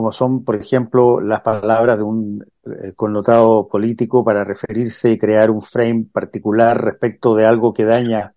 [0.00, 5.50] como son, por ejemplo, las palabras de un eh, connotado político para referirse y crear
[5.50, 8.34] un frame particular respecto de algo que daña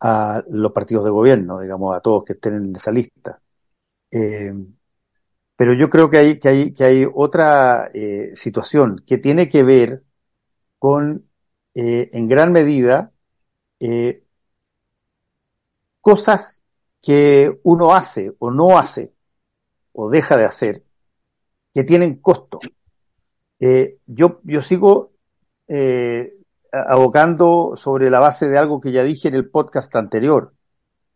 [0.00, 3.40] a los partidos de gobierno, digamos, a todos que estén en esa lista.
[4.10, 4.52] Eh,
[5.54, 9.62] pero yo creo que hay, que hay, que hay otra eh, situación que tiene que
[9.62, 10.02] ver
[10.80, 11.28] con,
[11.74, 13.12] en gran medida,
[16.00, 16.64] cosas
[17.00, 19.12] que uno hace o no hace
[20.00, 20.84] o deja de hacer
[21.78, 22.58] que tienen costo.
[23.60, 25.12] Eh, yo, yo sigo
[25.68, 26.34] eh,
[26.72, 30.54] abocando sobre la base de algo que ya dije en el podcast anterior.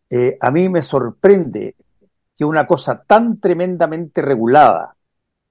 [0.09, 1.75] Eh, a mí me sorprende
[2.33, 4.95] que una cosa tan tremendamente regulada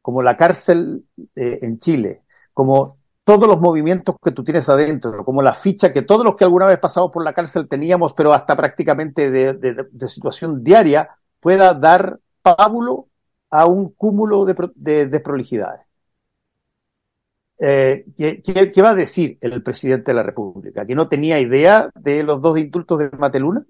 [0.01, 1.05] como la cárcel
[1.37, 2.23] eh, en Chile,
[2.55, 6.45] como todos los movimientos que tú tienes adentro, como la ficha que todos los que
[6.45, 11.11] alguna vez pasamos por la cárcel teníamos, pero hasta prácticamente de, de- de situación diaria,
[11.39, 13.09] pueda dar pábulo
[13.53, 15.83] a un cúmulo de, de desprolijidades.
[17.65, 20.85] Eh, ¿qué, va a decir el presidente de la República?
[20.87, 23.65] ¿Que no tenía idea de los dos indultos de Mateluna?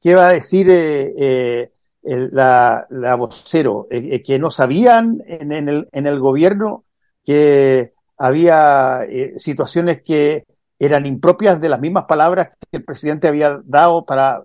[0.00, 3.86] ¿Qué va a decir eh, eh, el- la, la vocero?
[3.90, 6.84] ¿Que no sabían en, en el, en el gobierno
[7.24, 9.00] que había
[9.36, 10.44] situaciones que
[10.78, 14.44] eran impropias de las mismas palabras que el presidente había dado para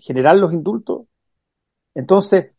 [0.00, 1.06] generar los indultos?
[1.94, 2.52] Entonces,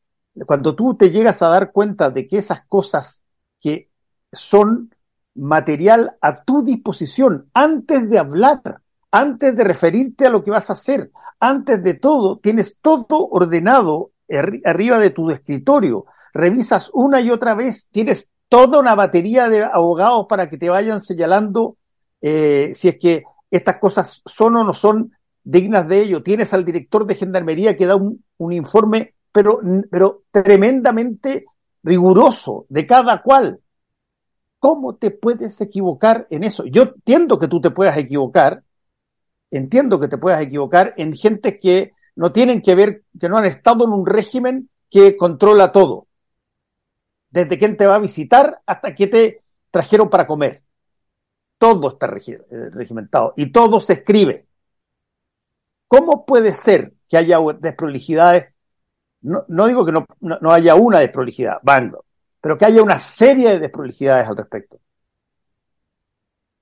[0.45, 3.23] cuando tú te llegas a dar cuenta de que esas cosas
[3.59, 3.89] que
[4.31, 4.93] son
[5.35, 8.61] material a tu disposición antes de hablar,
[9.11, 14.11] antes de referirte a lo que vas a hacer, antes de todo, tienes todo ordenado
[14.29, 19.63] arri- arriba de tu escritorio, revisas una y otra vez, tienes toda una batería de
[19.63, 21.77] abogados para que te vayan señalando
[22.21, 25.11] eh, si es que estas cosas son o no son
[25.43, 26.23] dignas de ello.
[26.23, 29.59] Tienes al director de gendarmería que da un, un informe, pero,
[29.91, 31.43] pero tremendamente
[31.83, 33.59] riguroso de cada cual.
[34.59, 36.63] ¿Cómo te puedes equivocar en eso?
[36.65, 38.63] Yo entiendo que tú te puedas equivocar,
[39.51, 43.43] entiendo que te puedas equivocar en gente que no tienen que ver, que no han
[43.43, 46.07] estado en un régimen que controla todo.
[47.29, 50.63] Desde quién te va a visitar hasta qué te trajeron para comer.
[51.57, 54.47] Todo está eh, regimentado y todo se escribe.
[55.89, 58.54] ¿Cómo puede ser que haya desprolijidades?
[59.25, 61.91] No, no digo que no, no, haya una desprolijidad, van,
[62.39, 64.79] pero que haya una serie de desprolijidades al respecto.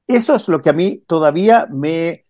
[0.07, 2.25] Eso es lo que a mí todavía me,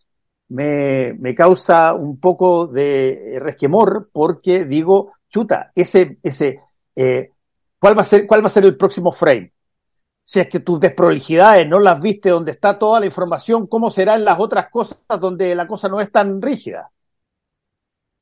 [0.49, 6.61] me, me causa un poco de resquemor porque digo, chuta, ese, ese,
[6.95, 7.29] eh,
[7.79, 9.53] ¿cuál va a ser, cuál va a ser el próximo frame?
[10.23, 14.25] Si es que tus desprolijidades no las viste donde está toda la información, ¿cómo serán
[14.25, 16.89] las otras cosas donde la cosa no es tan rígida?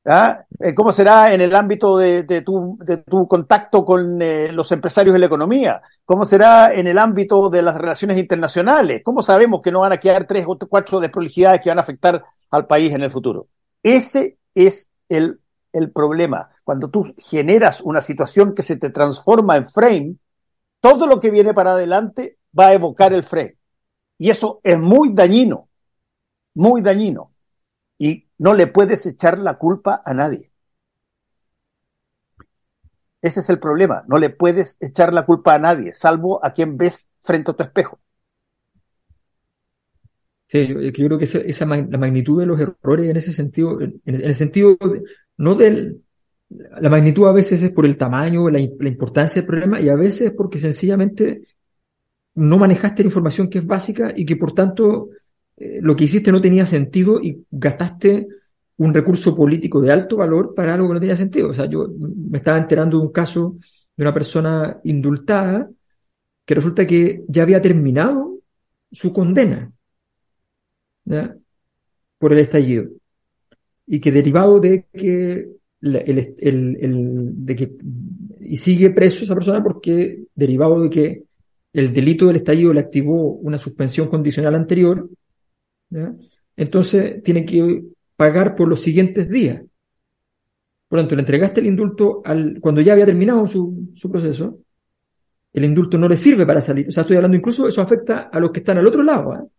[0.04, 0.44] ¿Ah?
[0.58, 5.12] Eh, ¿Cómo será en el ámbito de, tu, de tu, contacto con eh, los empresarios
[5.12, 5.80] de la economía?
[6.04, 9.02] ¿Cómo será en el ámbito de las relaciones internacionales?
[9.04, 12.24] ¿Cómo sabemos que no van a quedar tres o cuatro desprolijidades que van a afectar
[12.50, 13.46] al país en el futuro?
[13.82, 15.38] Ese es el
[15.72, 16.50] el problema.
[16.64, 20.16] Cuando tú generas una situación que se te transforma en frame,
[20.80, 23.56] todo lo que viene para adelante va a evocar el frame.
[24.18, 25.68] Y eso es muy dañino,
[26.54, 27.31] muy dañino.
[28.02, 30.50] Y no le puedes echar la culpa a nadie.
[33.20, 34.02] Ese es el problema.
[34.08, 37.62] No le puedes echar la culpa a nadie, salvo a quien ves frente a tu
[37.62, 38.00] espejo.
[40.48, 44.34] Sí, yo, creo que esa, la magnitud de los errores en ese sentido, en, el
[44.34, 44.76] sentido
[45.36, 46.02] no del,
[46.48, 49.94] la magnitud a veces es por el tamaño, la, la, importancia del problema y a
[49.94, 51.46] veces es porque sencillamente
[52.34, 55.10] no manejaste la información que es básica y que por tanto
[55.62, 58.26] eh, lo que hiciste no tenía sentido y gastaste
[58.78, 61.50] un recurso político de alto valor para algo que no tenía sentido.
[61.50, 63.56] O sea, yo me estaba enterando de un caso
[63.96, 65.70] de una persona indultada
[66.44, 68.40] que resulta que ya había terminado
[68.90, 69.70] su condena
[72.18, 72.88] por el estallido
[73.86, 75.48] y que derivado de que
[75.80, 77.76] el, de que
[78.40, 81.22] y sigue preso esa persona porque derivado de que
[81.72, 85.08] el delito del estallido le activó una suspensión condicional anterior,
[86.56, 87.82] entonces tiene que
[88.16, 89.62] pagar por los siguientes días.
[90.88, 94.58] Por lo tanto, le entregaste el indulto al, cuando ya había terminado su, su proceso,
[95.52, 96.88] el indulto no le sirve para salir.
[96.88, 99.50] O sea, estoy hablando incluso, eso afecta a los que están al otro lado.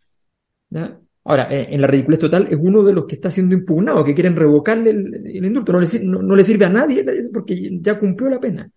[0.72, 0.96] ¿eh?
[1.26, 4.36] Ahora, en la ridiculez total es uno de los que está siendo impugnado, que quieren
[4.36, 5.72] revocarle el, indulto.
[5.72, 8.70] No le, no, le, sirve a nadie porque ya cumplió la pena.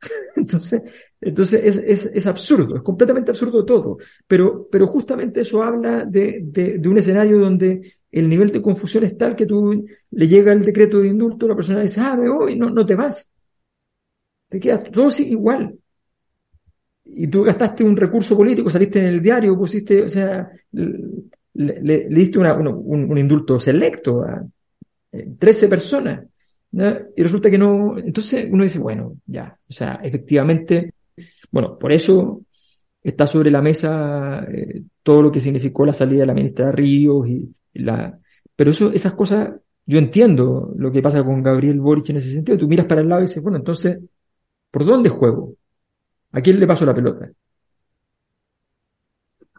[0.36, 0.82] entonces,
[1.24, 3.98] entonces es, es, es, absurdo, es completamente absurdo todo.
[4.26, 9.16] Pero, pero justamente eso habla de, de, un escenario donde el nivel de confusión es
[9.16, 12.58] tal que tú le llega el decreto de indulto, la persona dice, ah, me voy,
[12.58, 13.30] no, no te vas.
[14.48, 15.78] Te queda todo igual.
[17.04, 22.38] Y tú gastaste un recurso político, saliste en el diario, pusiste, o sea, le, diste
[22.40, 24.44] una, un, un, indulto selecto a
[25.38, 26.26] 13 eh, personas.
[26.72, 30.94] Y resulta que no, entonces uno dice, bueno, ya, o sea, efectivamente,
[31.52, 32.42] bueno, por eso
[33.02, 37.28] está sobre la mesa eh, todo lo que significó la salida de la ministra Ríos
[37.28, 38.18] y, la,
[38.56, 39.50] pero eso, esas cosas,
[39.86, 42.58] yo entiendo lo que pasa con Gabriel Boric en ese sentido.
[42.58, 43.98] Tú miras para el lado y dices, bueno, entonces,
[44.70, 45.54] ¿por dónde juego?
[46.32, 47.30] ¿A quién le paso la pelota?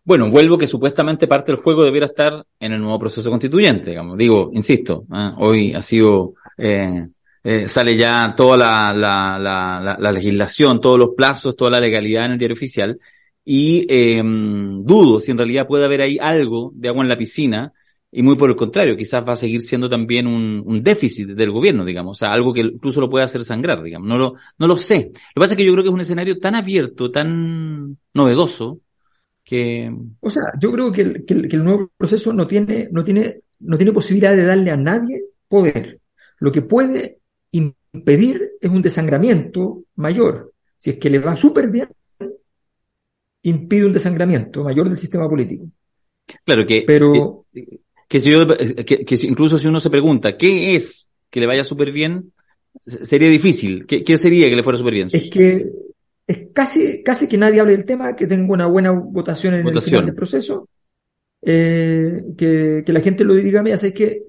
[0.06, 3.96] Bueno, vuelvo que supuestamente parte del juego debiera estar en el nuevo proceso constituyente.
[4.18, 5.32] Digo, insisto, ¿eh?
[5.38, 7.08] hoy ha sido, eh,
[7.44, 12.26] eh, sale ya toda la, la, la, la, legislación, todos los plazos, toda la legalidad
[12.26, 12.98] en el diario oficial,
[13.44, 17.74] y em, dudo si en realidad puede haber ahí algo de agua en la piscina,
[18.16, 21.50] y muy por el contrario, quizás va a seguir siendo también un, un déficit del
[21.50, 24.08] gobierno, digamos, o sea, algo que incluso lo puede hacer sangrar, digamos.
[24.08, 25.08] No lo, no lo sé.
[25.08, 28.82] Lo que pasa es que yo creo que es un escenario tan abierto, tan novedoso,
[29.44, 29.92] que...
[30.20, 33.78] O sea, yo creo que el, que el, nuevo proceso no tiene, no, tiene, no
[33.78, 36.00] tiene posibilidad de darle a nadie poder.
[36.38, 37.18] Lo que puede
[37.54, 40.54] impedir es un desangramiento mayor.
[40.78, 41.88] Si es que le va súper bien,
[43.44, 45.66] impide un desangramiento mayor del sistema político.
[46.44, 47.46] Claro que, pero
[48.08, 51.92] que, si yo, que, incluso si uno se pregunta qué es que le vaya súper
[51.92, 52.32] bien,
[52.86, 53.86] sería difícil.
[53.86, 55.10] ¿Qué, ¿Qué, sería que le fuera súper bien?
[55.12, 55.70] Es que
[56.26, 59.82] es casi, casi que nadie hable del tema, que tenga una buena votación en el
[59.82, 60.70] final del proceso,
[61.42, 64.24] eh, que, que, la gente lo diga, mira, es que,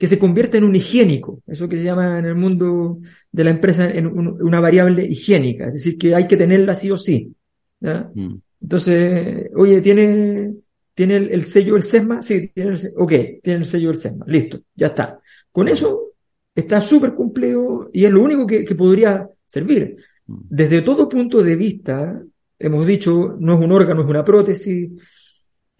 [0.00, 3.50] que se convierta en un higiénico, eso que se llama en el mundo de la
[3.50, 7.34] empresa en una variable higiénica, es decir, que hay que tenerla sí o sí.
[7.80, 8.36] Mm.
[8.62, 10.54] Entonces, oye, ¿tiene,
[10.94, 12.22] tiene el, sello del SESMA?
[12.22, 15.20] Sí, tiene el, ok, tiene el sello del SESMA, listo, ya está.
[15.52, 16.14] Con eso
[16.54, 19.96] está súper cumplido y es lo único que, que podría servir.
[20.26, 22.22] Desde todo punto de vista,
[22.58, 24.92] hemos dicho, no es un órgano, es una prótesis,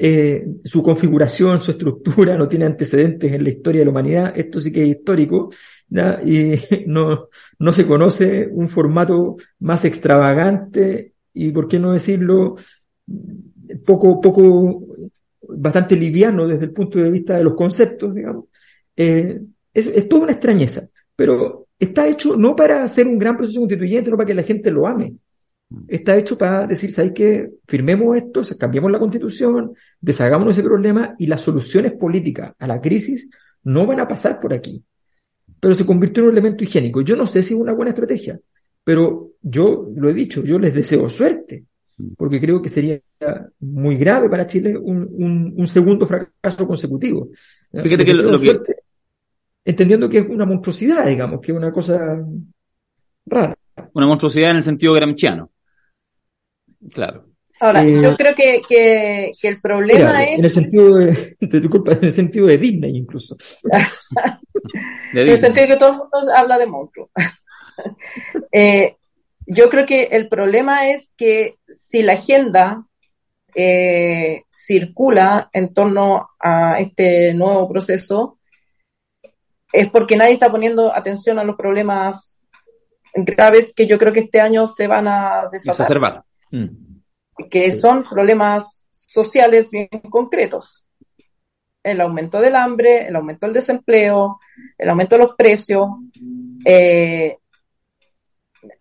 [0.02, 4.58] eh, su configuración, su estructura no tiene antecedentes en la historia de la humanidad, esto
[4.58, 5.50] sí que es histórico,
[6.24, 6.54] y
[6.86, 7.28] no,
[7.58, 12.56] no se conoce un formato más extravagante y, por qué no decirlo,
[13.84, 14.86] poco, poco,
[15.42, 18.46] bastante liviano desde el punto de vista de los conceptos, digamos.
[18.96, 19.38] Eh,
[19.74, 24.10] es, es toda una extrañeza, pero está hecho no para hacer un gran proceso constituyente,
[24.10, 25.14] no para que la gente lo ame.
[25.86, 27.48] Está hecho para decir, ¿sabes qué?
[27.66, 33.30] Firmemos esto, cambiemos la constitución, deshagámonos ese problema y las soluciones políticas a la crisis
[33.62, 34.82] no van a pasar por aquí.
[35.60, 37.02] Pero se convirtió en un elemento higiénico.
[37.02, 38.40] Yo no sé si es una buena estrategia,
[38.82, 41.64] pero yo lo he dicho, yo les deseo suerte,
[42.16, 43.00] porque creo que sería
[43.60, 47.28] muy grave para Chile un, un, segundo fracaso consecutivo.
[47.70, 48.60] Fíjate que lo, que,
[49.64, 52.18] entendiendo que es una monstruosidad, digamos, que es una cosa
[53.26, 53.54] rara.
[53.92, 55.50] Una monstruosidad en el sentido gramsciano.
[56.92, 57.26] Claro.
[57.60, 60.38] Ahora, eh, yo creo que, que, el problema es...
[60.38, 63.36] En el sentido de, disculpa, en el sentido de Disney incluso.
[65.12, 67.10] en el sentido de que todo el mundo habla de monstruo.
[68.52, 68.96] eh,
[69.46, 72.86] yo creo que el problema es que si la agenda
[73.54, 78.38] eh, circula en torno a este nuevo proceso,
[79.72, 82.40] es porque nadie está poniendo atención a los problemas
[83.14, 86.24] graves que yo creo que este año se van a desatar.
[87.50, 90.86] Que son problemas sociales bien concretos.
[91.82, 94.38] El aumento del hambre, el aumento del desempleo,
[94.76, 95.88] el aumento de los precios.
[96.64, 97.36] Eh,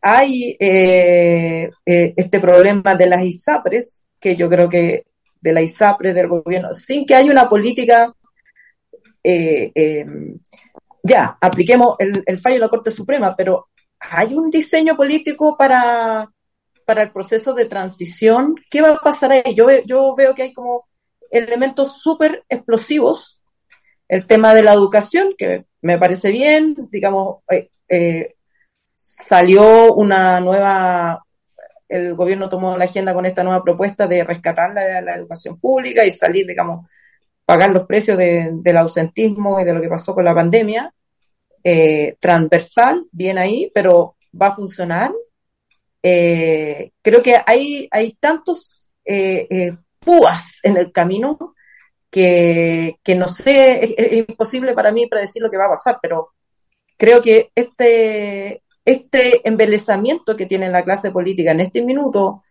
[0.01, 5.05] hay eh, eh, este problema de las ISAPRES, que yo creo que
[5.39, 8.13] de la ISAPRES del gobierno, sin que haya una política,
[11.03, 16.30] ya, apliquemos el fallo de la Corte Suprema, pero hay un diseño político para,
[16.89, 18.55] para el proceso de transición.
[18.67, 19.53] ¿Qué va a pasar ahí?
[19.53, 20.87] Yo, yo veo que hay como
[21.29, 23.41] elementos súper explosivos.
[24.07, 28.33] El tema de la educación, que me parece bien, digamos, eh, eh,
[28.95, 31.23] salió una nueva,
[31.87, 36.03] el gobierno tomó la agenda con esta nueva propuesta de rescatar la, la educación pública
[36.03, 36.87] y salir, digamos,
[37.45, 40.91] pagar los precios del ausentismo y de lo que pasó con la pandemia.
[41.63, 45.11] Eh, transversal, bien ahí, pero va a funcionar.
[46.01, 51.55] Eh, creo que hay, hay tantos eh, púas en el camino
[52.09, 56.33] que, que no sé, es, imposible para mí predecir lo que va a pasar, pero
[56.97, 62.43] creo que este, este embelezamiento que tiene la clase política en este minuto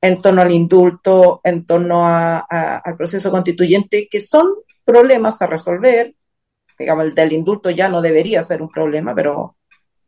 [0.00, 4.46] en torno al indulto, en torno al proceso constituyente, que son
[4.84, 6.14] problemas a resolver,
[6.78, 9.56] digamos, el del indulto ya no debería ser un problema, pero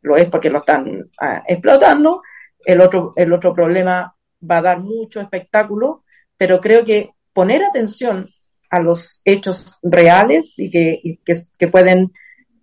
[0.01, 2.21] lo es porque lo están ah, explotando.
[2.65, 4.15] El otro, el otro problema
[4.49, 6.03] va a dar mucho espectáculo,
[6.37, 8.29] pero creo que poner atención
[8.69, 11.19] a los hechos reales y que,
[11.57, 12.11] que, pueden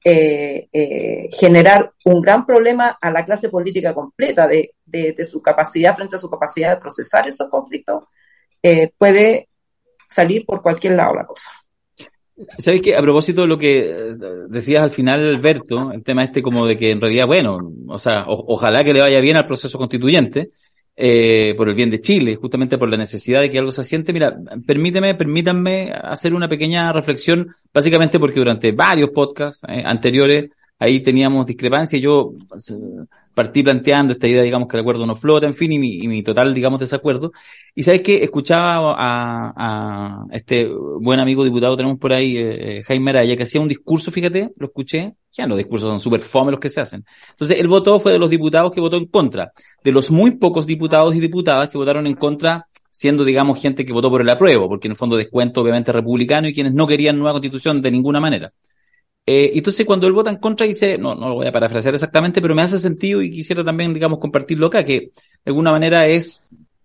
[0.05, 5.95] eh, eh, generar un gran problema a la clase política completa de, de, su capacidad
[5.95, 8.05] frente a su capacidad de procesar esos conflictos,
[8.63, 9.49] eh, puede
[10.09, 11.51] salir por cualquier lado la cosa.
[12.59, 14.15] ¿Sabes que A propósito de lo que eh,
[14.49, 18.25] decías al final, Alberto, el tema este como de que en realidad, bueno, o sea,
[18.27, 20.51] ojalá que le vaya bien al proceso constituyente,
[21.01, 24.13] eh, por el bien de Chile, justamente por la necesidad de que algo se asiente.
[24.13, 24.37] Mira,
[24.67, 31.47] permíteme, permítanme hacer una pequeña reflexión, básicamente porque durante varios podcasts eh, anteriores ahí teníamos
[31.47, 32.01] discrepancia.
[32.01, 32.33] Yo
[33.39, 36.09] partí planteando esta idea, digamos, que el acuerdo no flota, en fin, y mi, y
[36.09, 37.31] mi total, digamos, desacuerdo.
[37.73, 43.11] Y sabes que escuchaba a, a, este buen amigo diputado tenemos por ahí, eh, Jaime
[43.13, 46.59] Araya, que hacía un discurso, fíjate, lo escuché, ya los discursos son súper fome los
[46.59, 47.05] que se hacen.
[47.31, 49.53] Entonces, él votó, fue de los diputados que votó en contra,
[49.85, 53.93] de los muy pocos diputados y diputadas que votaron en contra siendo, digamos, gente que
[53.93, 57.17] votó por el apruebo, porque en el fondo descuento obviamente republicano y quienes no querían
[57.17, 58.53] nueva constitución de ninguna manera.
[59.31, 62.41] Eh, entonces, cuando él vota en contra, dice, no, no lo voy a parafrasear exactamente,
[62.41, 65.13] pero me hace sentido y quisiera también, digamos, compartirlo acá, que de
[65.45, 66.43] alguna manera es,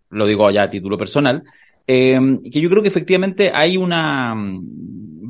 [0.10, 1.42] lo digo ya a título personal,
[1.88, 2.20] eh,
[2.52, 4.36] que yo creo que efectivamente hay una,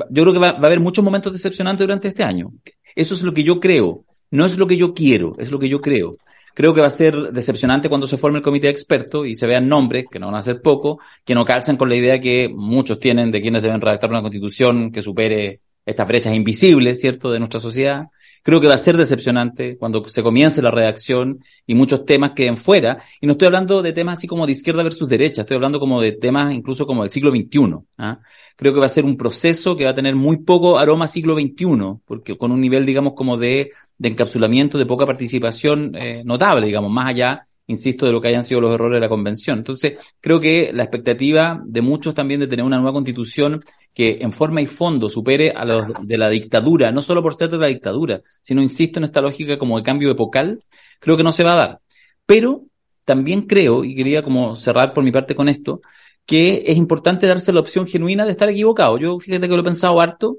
[0.09, 2.51] yo creo que va, va, a haber muchos momentos decepcionantes durante este año.
[2.95, 4.05] Eso es lo que yo creo.
[4.31, 6.17] No es lo que yo quiero, es lo que yo creo.
[6.55, 9.45] Creo que va a ser decepcionante cuando se forme el comité de expertos y se
[9.45, 12.49] vean nombres, que no van a ser poco, que no calzan con la idea que
[12.49, 17.39] muchos tienen de quienes deben redactar una constitución que supere estas brechas invisibles, ¿cierto?, de
[17.39, 18.07] nuestra sociedad.
[18.41, 22.57] Creo que va a ser decepcionante cuando se comience la redacción y muchos temas queden
[22.57, 23.01] fuera.
[23.21, 26.01] Y no estoy hablando de temas así como de izquierda versus derecha, estoy hablando como
[26.01, 27.75] de temas incluso como del siglo XXI.
[27.97, 28.19] ¿ah?
[28.57, 31.35] Creo que va a ser un proceso que va a tener muy poco aroma siglo
[31.35, 36.67] XXI, porque con un nivel, digamos, como de, de encapsulamiento, de poca participación eh, notable,
[36.67, 39.59] digamos, más allá insisto, de lo que hayan sido los errores de la convención.
[39.59, 44.31] Entonces, creo que la expectativa de muchos también de tener una nueva constitución que en
[44.31, 47.67] forma y fondo supere a los de la dictadura, no solo por ser de la
[47.67, 50.63] dictadura, sino, insisto, en esta lógica como de cambio epocal,
[50.99, 51.79] creo que no se va a dar.
[52.25, 52.65] Pero
[53.05, 55.81] también creo, y quería como cerrar por mi parte con esto,
[56.25, 58.97] que es importante darse la opción genuina de estar equivocado.
[58.97, 60.37] Yo fíjate que lo he pensado harto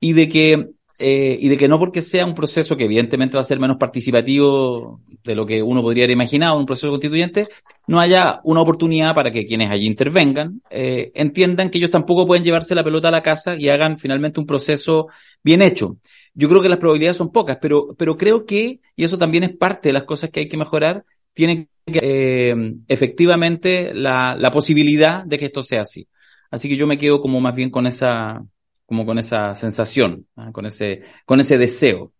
[0.00, 3.42] y de que eh, y de que no porque sea un proceso que evidentemente va
[3.42, 7.48] a ser menos participativo de lo que uno podría haber imaginado, un proceso constituyente,
[7.86, 12.44] no haya una oportunidad para que quienes allí intervengan eh, entiendan que ellos tampoco pueden
[12.44, 15.08] llevarse la pelota a la casa y hagan finalmente un proceso
[15.42, 15.98] bien hecho.
[16.32, 19.56] Yo creo que las probabilidades son pocas, pero, pero creo que, y eso también es
[19.56, 25.24] parte de las cosas que hay que mejorar, tiene que, eh, efectivamente la, la posibilidad
[25.24, 26.08] de que esto sea así.
[26.50, 28.44] Así que yo me quedo como más bien con esa,
[28.86, 30.50] como con esa sensación, ¿ah?
[30.52, 32.12] con, ese, con ese deseo.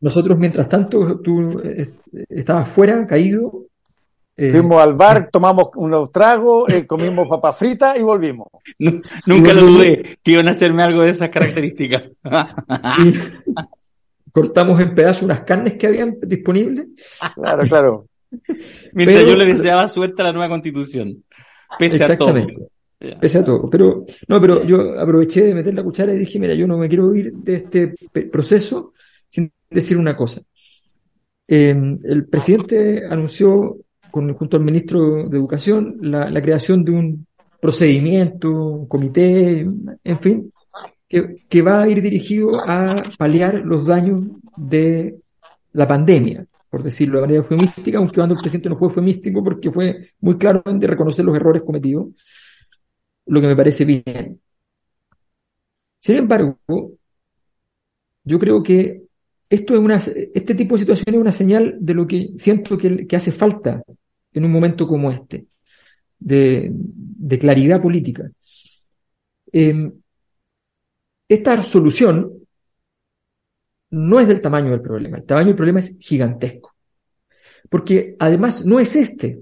[0.00, 1.90] Nosotros, mientras tanto, tú eh,
[2.28, 3.66] estabas fuera, caído,
[4.34, 8.48] Eh, Fuimos al bar, tomamos unos tragos, eh, comimos papas fritas y volvimos.
[9.26, 12.04] nunca lo dudé que iban a hacerme algo de esas características.
[14.32, 16.86] cortamos en pedazos unas carnes que habían disponibles.
[17.34, 18.06] Claro, claro.
[18.92, 21.22] Mientras yo le deseaba suerte a la nueva constitución.
[21.78, 22.34] Pese a todo.
[23.20, 23.68] Pese a todo.
[23.68, 26.88] Pero, no, pero yo aproveché de meter la cuchara y dije, mira, yo no me
[26.88, 27.94] quiero ir de este
[28.30, 28.92] proceso
[29.28, 30.40] sin decir una cosa.
[31.46, 33.78] Em, el presidente anunció,
[34.10, 37.26] con, junto al ministro de Educación, la, la creación de un
[37.60, 39.60] procedimiento, un comité,
[40.04, 40.50] en fin,
[41.48, 44.24] que, va a ir dirigido a paliar los daños
[44.56, 45.16] de
[45.72, 49.70] la pandemia, por decirlo de manera eufemística, aunque cuando el presidente no fue eufemístico porque
[49.70, 52.08] fue muy claro de reconocer los errores cometidos,
[53.26, 54.40] lo que me parece bien.
[56.00, 56.58] Sin embargo,
[58.24, 59.02] yo creo que
[59.48, 63.06] esto es una, este tipo de situación es una señal de lo que siento que,
[63.14, 63.82] hace falta
[64.32, 65.46] en un momento como este,
[66.18, 68.30] de, claridad política.
[69.52, 69.92] Em,
[71.28, 72.32] esta solución
[73.90, 76.74] no es del tamaño del problema, el tamaño del problema es gigantesco.
[77.68, 79.38] Porque además no es este.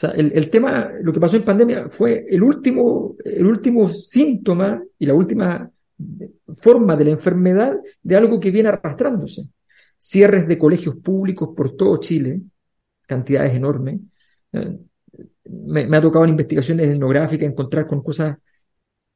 [0.00, 4.82] O sea, el, tema, lo que pasó en pandemia fue el último, el último síntoma
[4.98, 5.70] y la última
[6.62, 9.50] forma de la enfermedad de algo que viene arrastrándose.
[9.98, 12.40] Cierres de colegios públicos por todo Chile,
[13.06, 14.00] cantidades enormes.
[14.54, 14.78] Eh,
[15.50, 18.38] me, me ha tocado en investigaciones etnográficas encontrar con cosas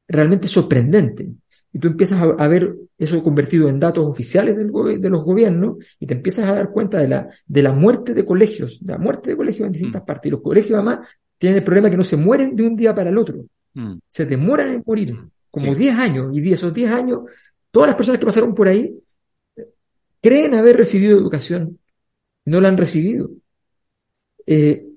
[0.07, 1.29] realmente sorprendentes
[1.75, 6.13] y tú empiezas a, ver eso convertido en datos oficiales de los gobiernos y te
[6.13, 9.35] empiezas a dar cuenta de la, de la muerte de colegios, de la muerte de
[9.35, 10.05] colegios en distintas mm.
[10.05, 10.29] partes.
[10.29, 11.05] Y los colegios además
[11.37, 13.95] tienen el problema que no se mueren de un día para el otro, mm.
[14.07, 15.17] se demoran en morir,
[15.51, 17.23] como 10 años, y esos 10 años,
[17.71, 18.97] todas las personas que pasaron por ahí
[20.21, 21.77] creen haber recibido educación,
[22.45, 23.31] no la han recibido.
[24.45, 24.87] Eh,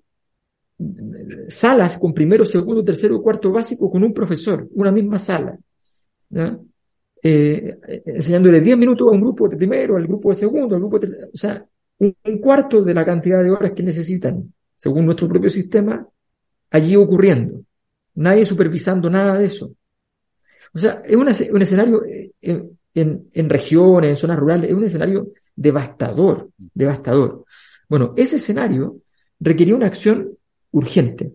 [1.49, 5.59] salas con primero, segundo, tercero, cuarto básico con un profesor, una misma sala.
[6.31, 10.99] Eh, enseñándole 10 minutos a un grupo de primero, al grupo de segundo, al grupo
[10.99, 11.66] de tercero, o sea,
[11.99, 16.07] un, cuarto de la cantidad de horas que necesitan, según nuestro propio sistema,
[16.70, 17.62] allí ocurriendo.
[18.14, 19.72] Nadie supervisando nada de eso.
[20.72, 21.29] O sea, es un
[21.62, 27.45] escenario eh, en, en, regiones, en zonas rurales, es un escenario devastador, devastador.
[27.89, 28.99] Bueno, ese escenario
[29.41, 30.37] requería una acción
[30.72, 31.33] urgente.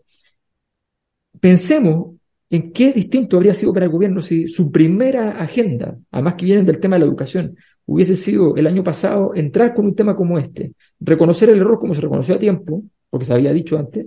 [1.40, 2.13] Pensemos
[2.54, 6.68] ¿En qué distinto habría sido para el gobierno si su primera agenda, además que vienen
[6.68, 10.38] del tema de la educación, hubiese sido el año pasado entrar con un tema como
[10.38, 14.06] este, reconocer el error como se reconoció a tiempo, porque se había dicho antes,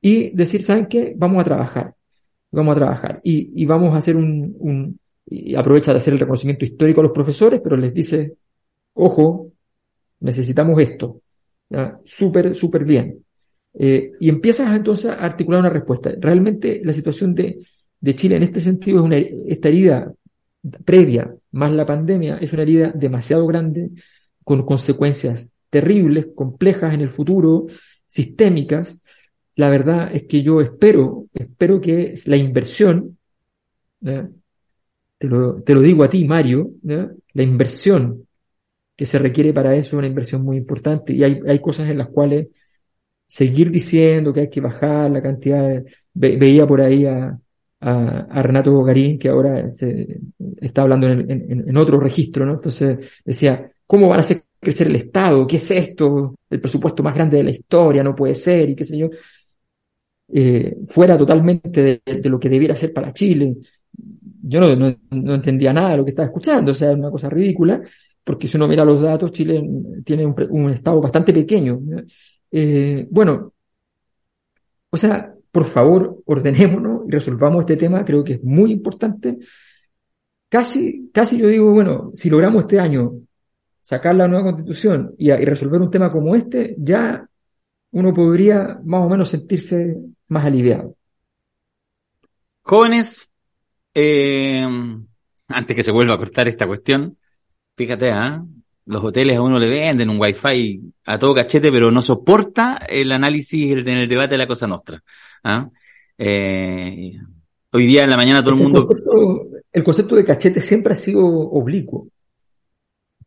[0.00, 1.12] y decir, ¿saben qué?
[1.18, 1.94] Vamos a trabajar,
[2.50, 3.20] vamos a trabajar.
[3.22, 7.12] Y, vamos a hacer un, un, y aprovecha de hacer el reconocimiento histórico a los
[7.12, 8.36] profesores, pero les dice,
[8.94, 9.52] ojo,
[10.20, 11.20] necesitamos esto.
[12.04, 13.22] Súper, súper bien.
[13.78, 16.10] Eh, y empiezas entonces a articular una respuesta.
[16.18, 17.58] Realmente la situación de,
[18.14, 20.12] Chile en este sentido es una, esta herida
[20.84, 23.90] previa, más la pandemia, es una herida demasiado grande,
[24.44, 27.66] con consecuencias terribles, complejas en el futuro,
[28.06, 28.98] sistémicas.
[29.56, 33.18] La verdad es que yo espero, espero que la inversión,
[34.00, 38.26] te, lo, te, lo, digo a ti, Mario, la inversión
[38.96, 41.98] que se requiere para eso es una inversión muy importante y hay, hay cosas en
[41.98, 42.48] las cuales
[43.26, 45.84] seguir diciendo que hay que bajar la cantidad de...
[46.14, 47.38] veía por ahí a,
[47.78, 50.20] Renato Garín, que ahora se,
[50.60, 52.54] está hablando en, en, otro registro, ¿no?
[52.54, 55.46] Entonces decía, ¿cómo van a hacer crecer el Estado?
[55.46, 56.34] ¿Qué es esto?
[56.50, 59.08] El presupuesto más grande de la historia, no puede ser, y qué sé yo.
[60.28, 63.56] Eh, fuera totalmente de, lo que debiera ser para Chile.
[64.42, 67.28] Yo no, no, entendía nada de lo que estaba escuchando, o sea, es una cosa
[67.28, 67.80] ridícula,
[68.24, 69.62] porque si uno mira los datos, Chile
[70.04, 71.80] tiene un Estado bastante pequeño.
[72.58, 73.52] Eh, bueno,
[74.88, 79.36] o sea, por favor, ordenémonos y resolvamos este tema, creo que es muy importante.
[80.48, 83.12] Casi, casi yo digo, bueno, si logramos este año
[83.82, 87.28] sacar la nueva constitución y, resolver un tema como este, ya
[87.90, 89.94] uno podría más o menos sentirse
[90.28, 90.96] más aliviado.
[92.62, 93.30] Jóvenes,
[93.92, 94.66] eh,
[95.48, 97.18] antes que se vuelva a cortar esta cuestión,
[97.76, 98.42] fíjate, ¿ah?
[98.86, 103.10] Los hoteles a uno le venden un wifi a todo cachete, pero no soporta el
[103.12, 105.02] análisis en el debate de la cosa nuestra.
[105.42, 105.68] ¿ah?
[106.16, 107.16] Eh,
[107.72, 108.80] hoy día en la mañana todo el mundo...
[109.72, 112.08] el concepto de cachete siempre ha sido oblicuo.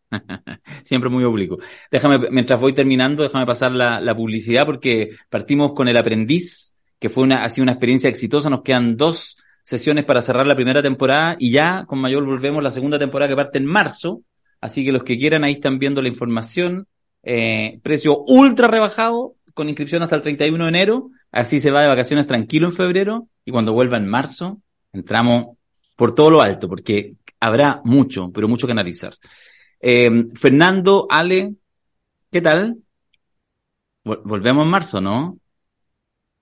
[0.84, 1.57] siempre muy oblicuo.
[1.91, 7.10] Déjame, mientras voy terminando, déjame pasar la, la, publicidad porque partimos con el aprendiz, que
[7.10, 8.49] fue una, ha sido una experiencia exitosa.
[8.49, 12.72] Nos quedan dos sesiones para cerrar la primera temporada y ya con mayor volvemos la
[12.72, 14.24] segunda temporada que parte en marzo
[14.62, 16.88] Así que los que quieran ahí están viendo la información.
[17.24, 21.88] Eh, precio ultra rebajado, con inscripción hasta el 31 de enero, así se va de
[21.88, 24.62] vacaciones tranquilo en febrero y cuando vuelva en marzo
[24.93, 25.57] entramos
[25.97, 29.16] por todo lo alto, porque habrá mucho, pero mucho que analizar.
[29.82, 31.55] Eh, Fernando, Ale,
[32.32, 32.78] ¿qué tal?
[34.03, 35.39] Volvemos en marzo, ¿no?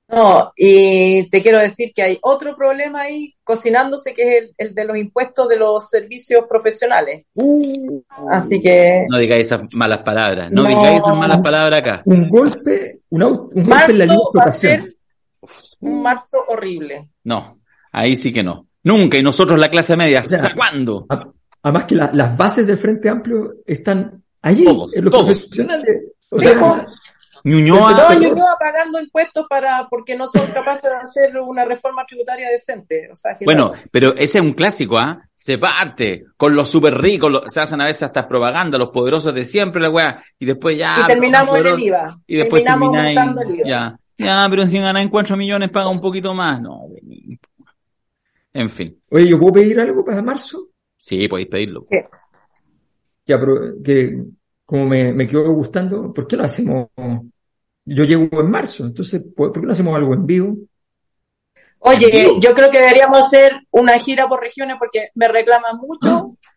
[0.10, 4.86] No, y te quiero decir que hay otro problema ahí cocinándose que es el, de
[4.86, 7.26] los impuestos de los servicios profesionales.
[7.36, 8.02] Uh.
[8.32, 9.06] Así que...
[9.10, 12.02] No digáis esas malas palabras, no, digáis esas malas palabras acá.
[12.06, 14.96] Un golpe, un, golpe en la va a ser
[15.82, 17.10] un marzo horrible.
[17.26, 17.60] No,
[17.92, 18.68] ahí sí que no.
[18.84, 21.06] Nunca, y nosotros la clase media, ¿hasta cuándo?
[21.62, 26.04] además que las bases del Frente Amplio están allí, en los profesionales.
[26.30, 26.86] O sea,
[27.48, 28.16] Ñuñoa.
[28.16, 33.10] Ñuñoa pagando impuestos para porque no son capaces de hacer una reforma tributaria decente.
[33.46, 35.22] bueno, pero ese es un clásico, ¿ah?
[35.34, 39.46] Se parte con los súper ricos, se hacen a veces hasta propaganda, los poderosos de
[39.46, 40.98] siempre, la weá, y después ya.
[41.04, 42.20] Y terminamos en el IVA.
[42.28, 43.66] Y después terminamos el IVA.
[43.66, 46.62] Ya, ya, pero si ganan 4 millones paga un poquito más.
[46.62, 46.82] No,
[48.54, 49.00] en fin.
[49.10, 50.68] Oye, ¿yo puedo pedir algo para marzo?
[50.98, 51.88] Sí, podéis pedirlo.
[53.26, 54.22] Ya, pero que
[54.66, 56.88] como me, me quedó gustando, ¿por qué no hacemos?
[57.90, 60.58] Yo llego en marzo, entonces, ¿por qué no hacemos algo en vivo?
[61.80, 66.50] Oye, yo creo que deberíamos hacer una gira por regiones porque me reclaman mucho ah.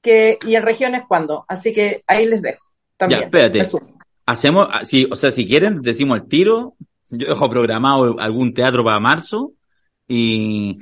[0.00, 2.64] que y en regiones cuándo, así que ahí les dejo.
[2.96, 3.62] También, ya, espérate.
[4.24, 6.74] Hacemos, ah, si, o sea, si quieren, decimos el tiro.
[7.10, 9.52] Yo dejo programado algún teatro para marzo
[10.06, 10.78] y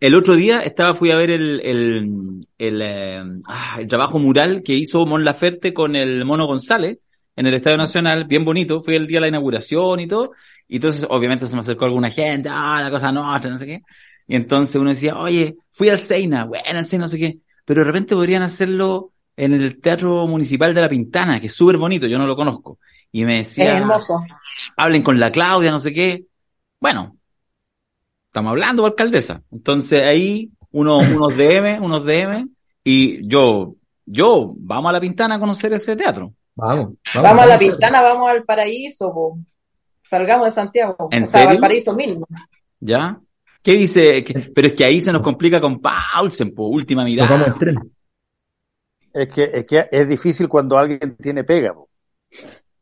[0.00, 4.62] el, otro día estaba, fui a ver el, el, el, eh, ah, el, trabajo mural
[4.62, 6.98] que hizo Mon Laferte con el Mono González
[7.40, 10.32] en el Estadio Nacional, bien bonito, fue el día de la inauguración y todo,
[10.68, 13.82] y entonces obviamente se me acercó alguna gente, ah, la cosa no, no sé qué,
[14.26, 17.80] y entonces uno decía, oye, fui al Seina, bueno, al Seina, no sé qué, pero
[17.80, 22.06] de repente podrían hacerlo en el Teatro Municipal de La Pintana, que es súper bonito,
[22.06, 22.78] yo no lo conozco,
[23.10, 23.88] y me decía,
[24.76, 26.26] hablen con la Claudia, no sé qué,
[26.78, 27.16] bueno,
[28.30, 29.42] Estamos hablando, alcaldesa.
[29.50, 32.48] Entonces ahí unos, unos DM, unos DM,
[32.84, 33.74] y yo,
[34.06, 36.32] yo, vamos a la Pintana a conocer ese teatro.
[36.54, 36.94] Vamos.
[37.14, 39.38] Vamos, a la Pintana, vamos al paraíso,
[40.02, 41.08] salgamos de Santiago.
[41.10, 41.50] ¿En serio?
[41.50, 42.26] al paraíso mismo.
[42.80, 43.18] ¿Ya?
[43.62, 44.24] ¿Qué dice?
[44.54, 47.36] Pero es que ahí se nos complica con Paulsen, po, última mirada.
[47.36, 47.76] vamos tren.
[49.12, 51.74] Es que, es que es difícil cuando alguien tiene pega.
[51.74, 51.88] Po.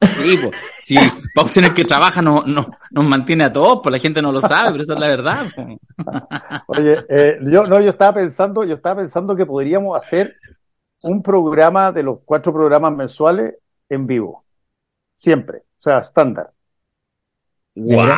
[0.01, 0.97] Sí, pues, sí,
[1.35, 4.41] Pausen el que trabaja no, no, nos mantiene a todos, pues la gente no lo
[4.41, 5.47] sabe, pero esa es la verdad.
[6.69, 10.37] Oye, eh, yo, no, yo estaba pensando, yo estaba pensando que podríamos hacer
[11.03, 13.55] un programa de los cuatro programas mensuales
[13.89, 14.45] en vivo.
[15.17, 15.59] Siempre.
[15.59, 16.51] O sea, estándar.
[17.75, 18.17] ¡Guau!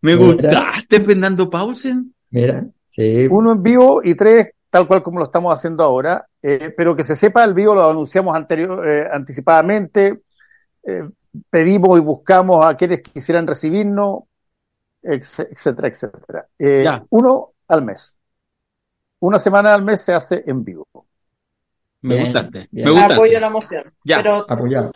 [0.00, 2.14] Me gustaste, Fernando Paulsen.
[2.30, 3.26] Mira, sí.
[3.28, 7.04] Uno en vivo y tres tal cual como lo estamos haciendo ahora, eh, pero que
[7.04, 10.22] se sepa el vivo, lo anunciamos anterior, eh, anticipadamente,
[10.82, 11.08] eh,
[11.48, 14.24] pedimos y buscamos a quienes quisieran recibirnos,
[15.02, 16.48] etcétera, etcétera.
[16.58, 18.16] Eh, uno al mes.
[19.20, 20.86] Una semana al mes se hace en vivo.
[22.02, 22.68] Me gustaste.
[22.70, 23.14] Me gustaste.
[23.14, 23.84] Apoyo la moción.
[24.04, 24.18] Ya.
[24.18, 24.46] Pero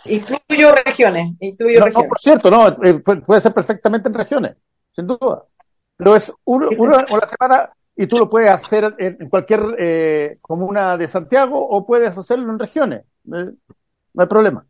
[0.06, 1.32] incluyo regiones.
[1.40, 2.08] Incluyo no, regiones.
[2.08, 4.56] por cierto, no, eh, puede ser perfectamente en regiones,
[4.92, 5.44] sin duda.
[5.96, 11.60] Pero es uno, una, semana y tú lo puedes hacer en, cualquier comuna de Santiago
[11.60, 13.02] o puedes hacerlo en regiones.
[13.24, 13.52] no
[14.16, 14.64] hay problema.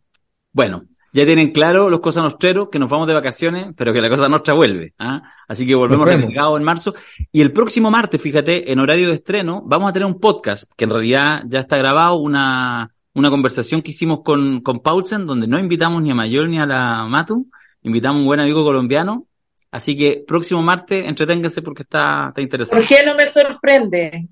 [0.53, 4.09] Bueno, ya tienen claro los Cosas Nostreros que nos vamos de vacaciones, pero que la
[4.09, 4.95] Cosa Nostra vuelve.
[4.99, 5.23] ¿ah?
[5.47, 6.95] Así que volvemos recargados en marzo.
[7.31, 10.85] Y el próximo martes, fíjate, en horario de estreno, vamos a tener un podcast que
[10.85, 15.59] en realidad ya está grabado, una, una conversación que hicimos con, con Paulsen, donde no
[15.59, 17.47] invitamos ni a Mayor ni a la Matu,
[17.83, 19.27] invitamos a un buen amigo colombiano.
[19.71, 22.87] Así que próximo martes, entreténganse porque está, está interesante.
[22.87, 24.29] ¿Por qué no me sorprende?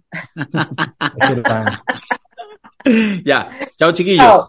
[3.25, 3.49] ya,
[3.79, 4.49] chao chiquillos.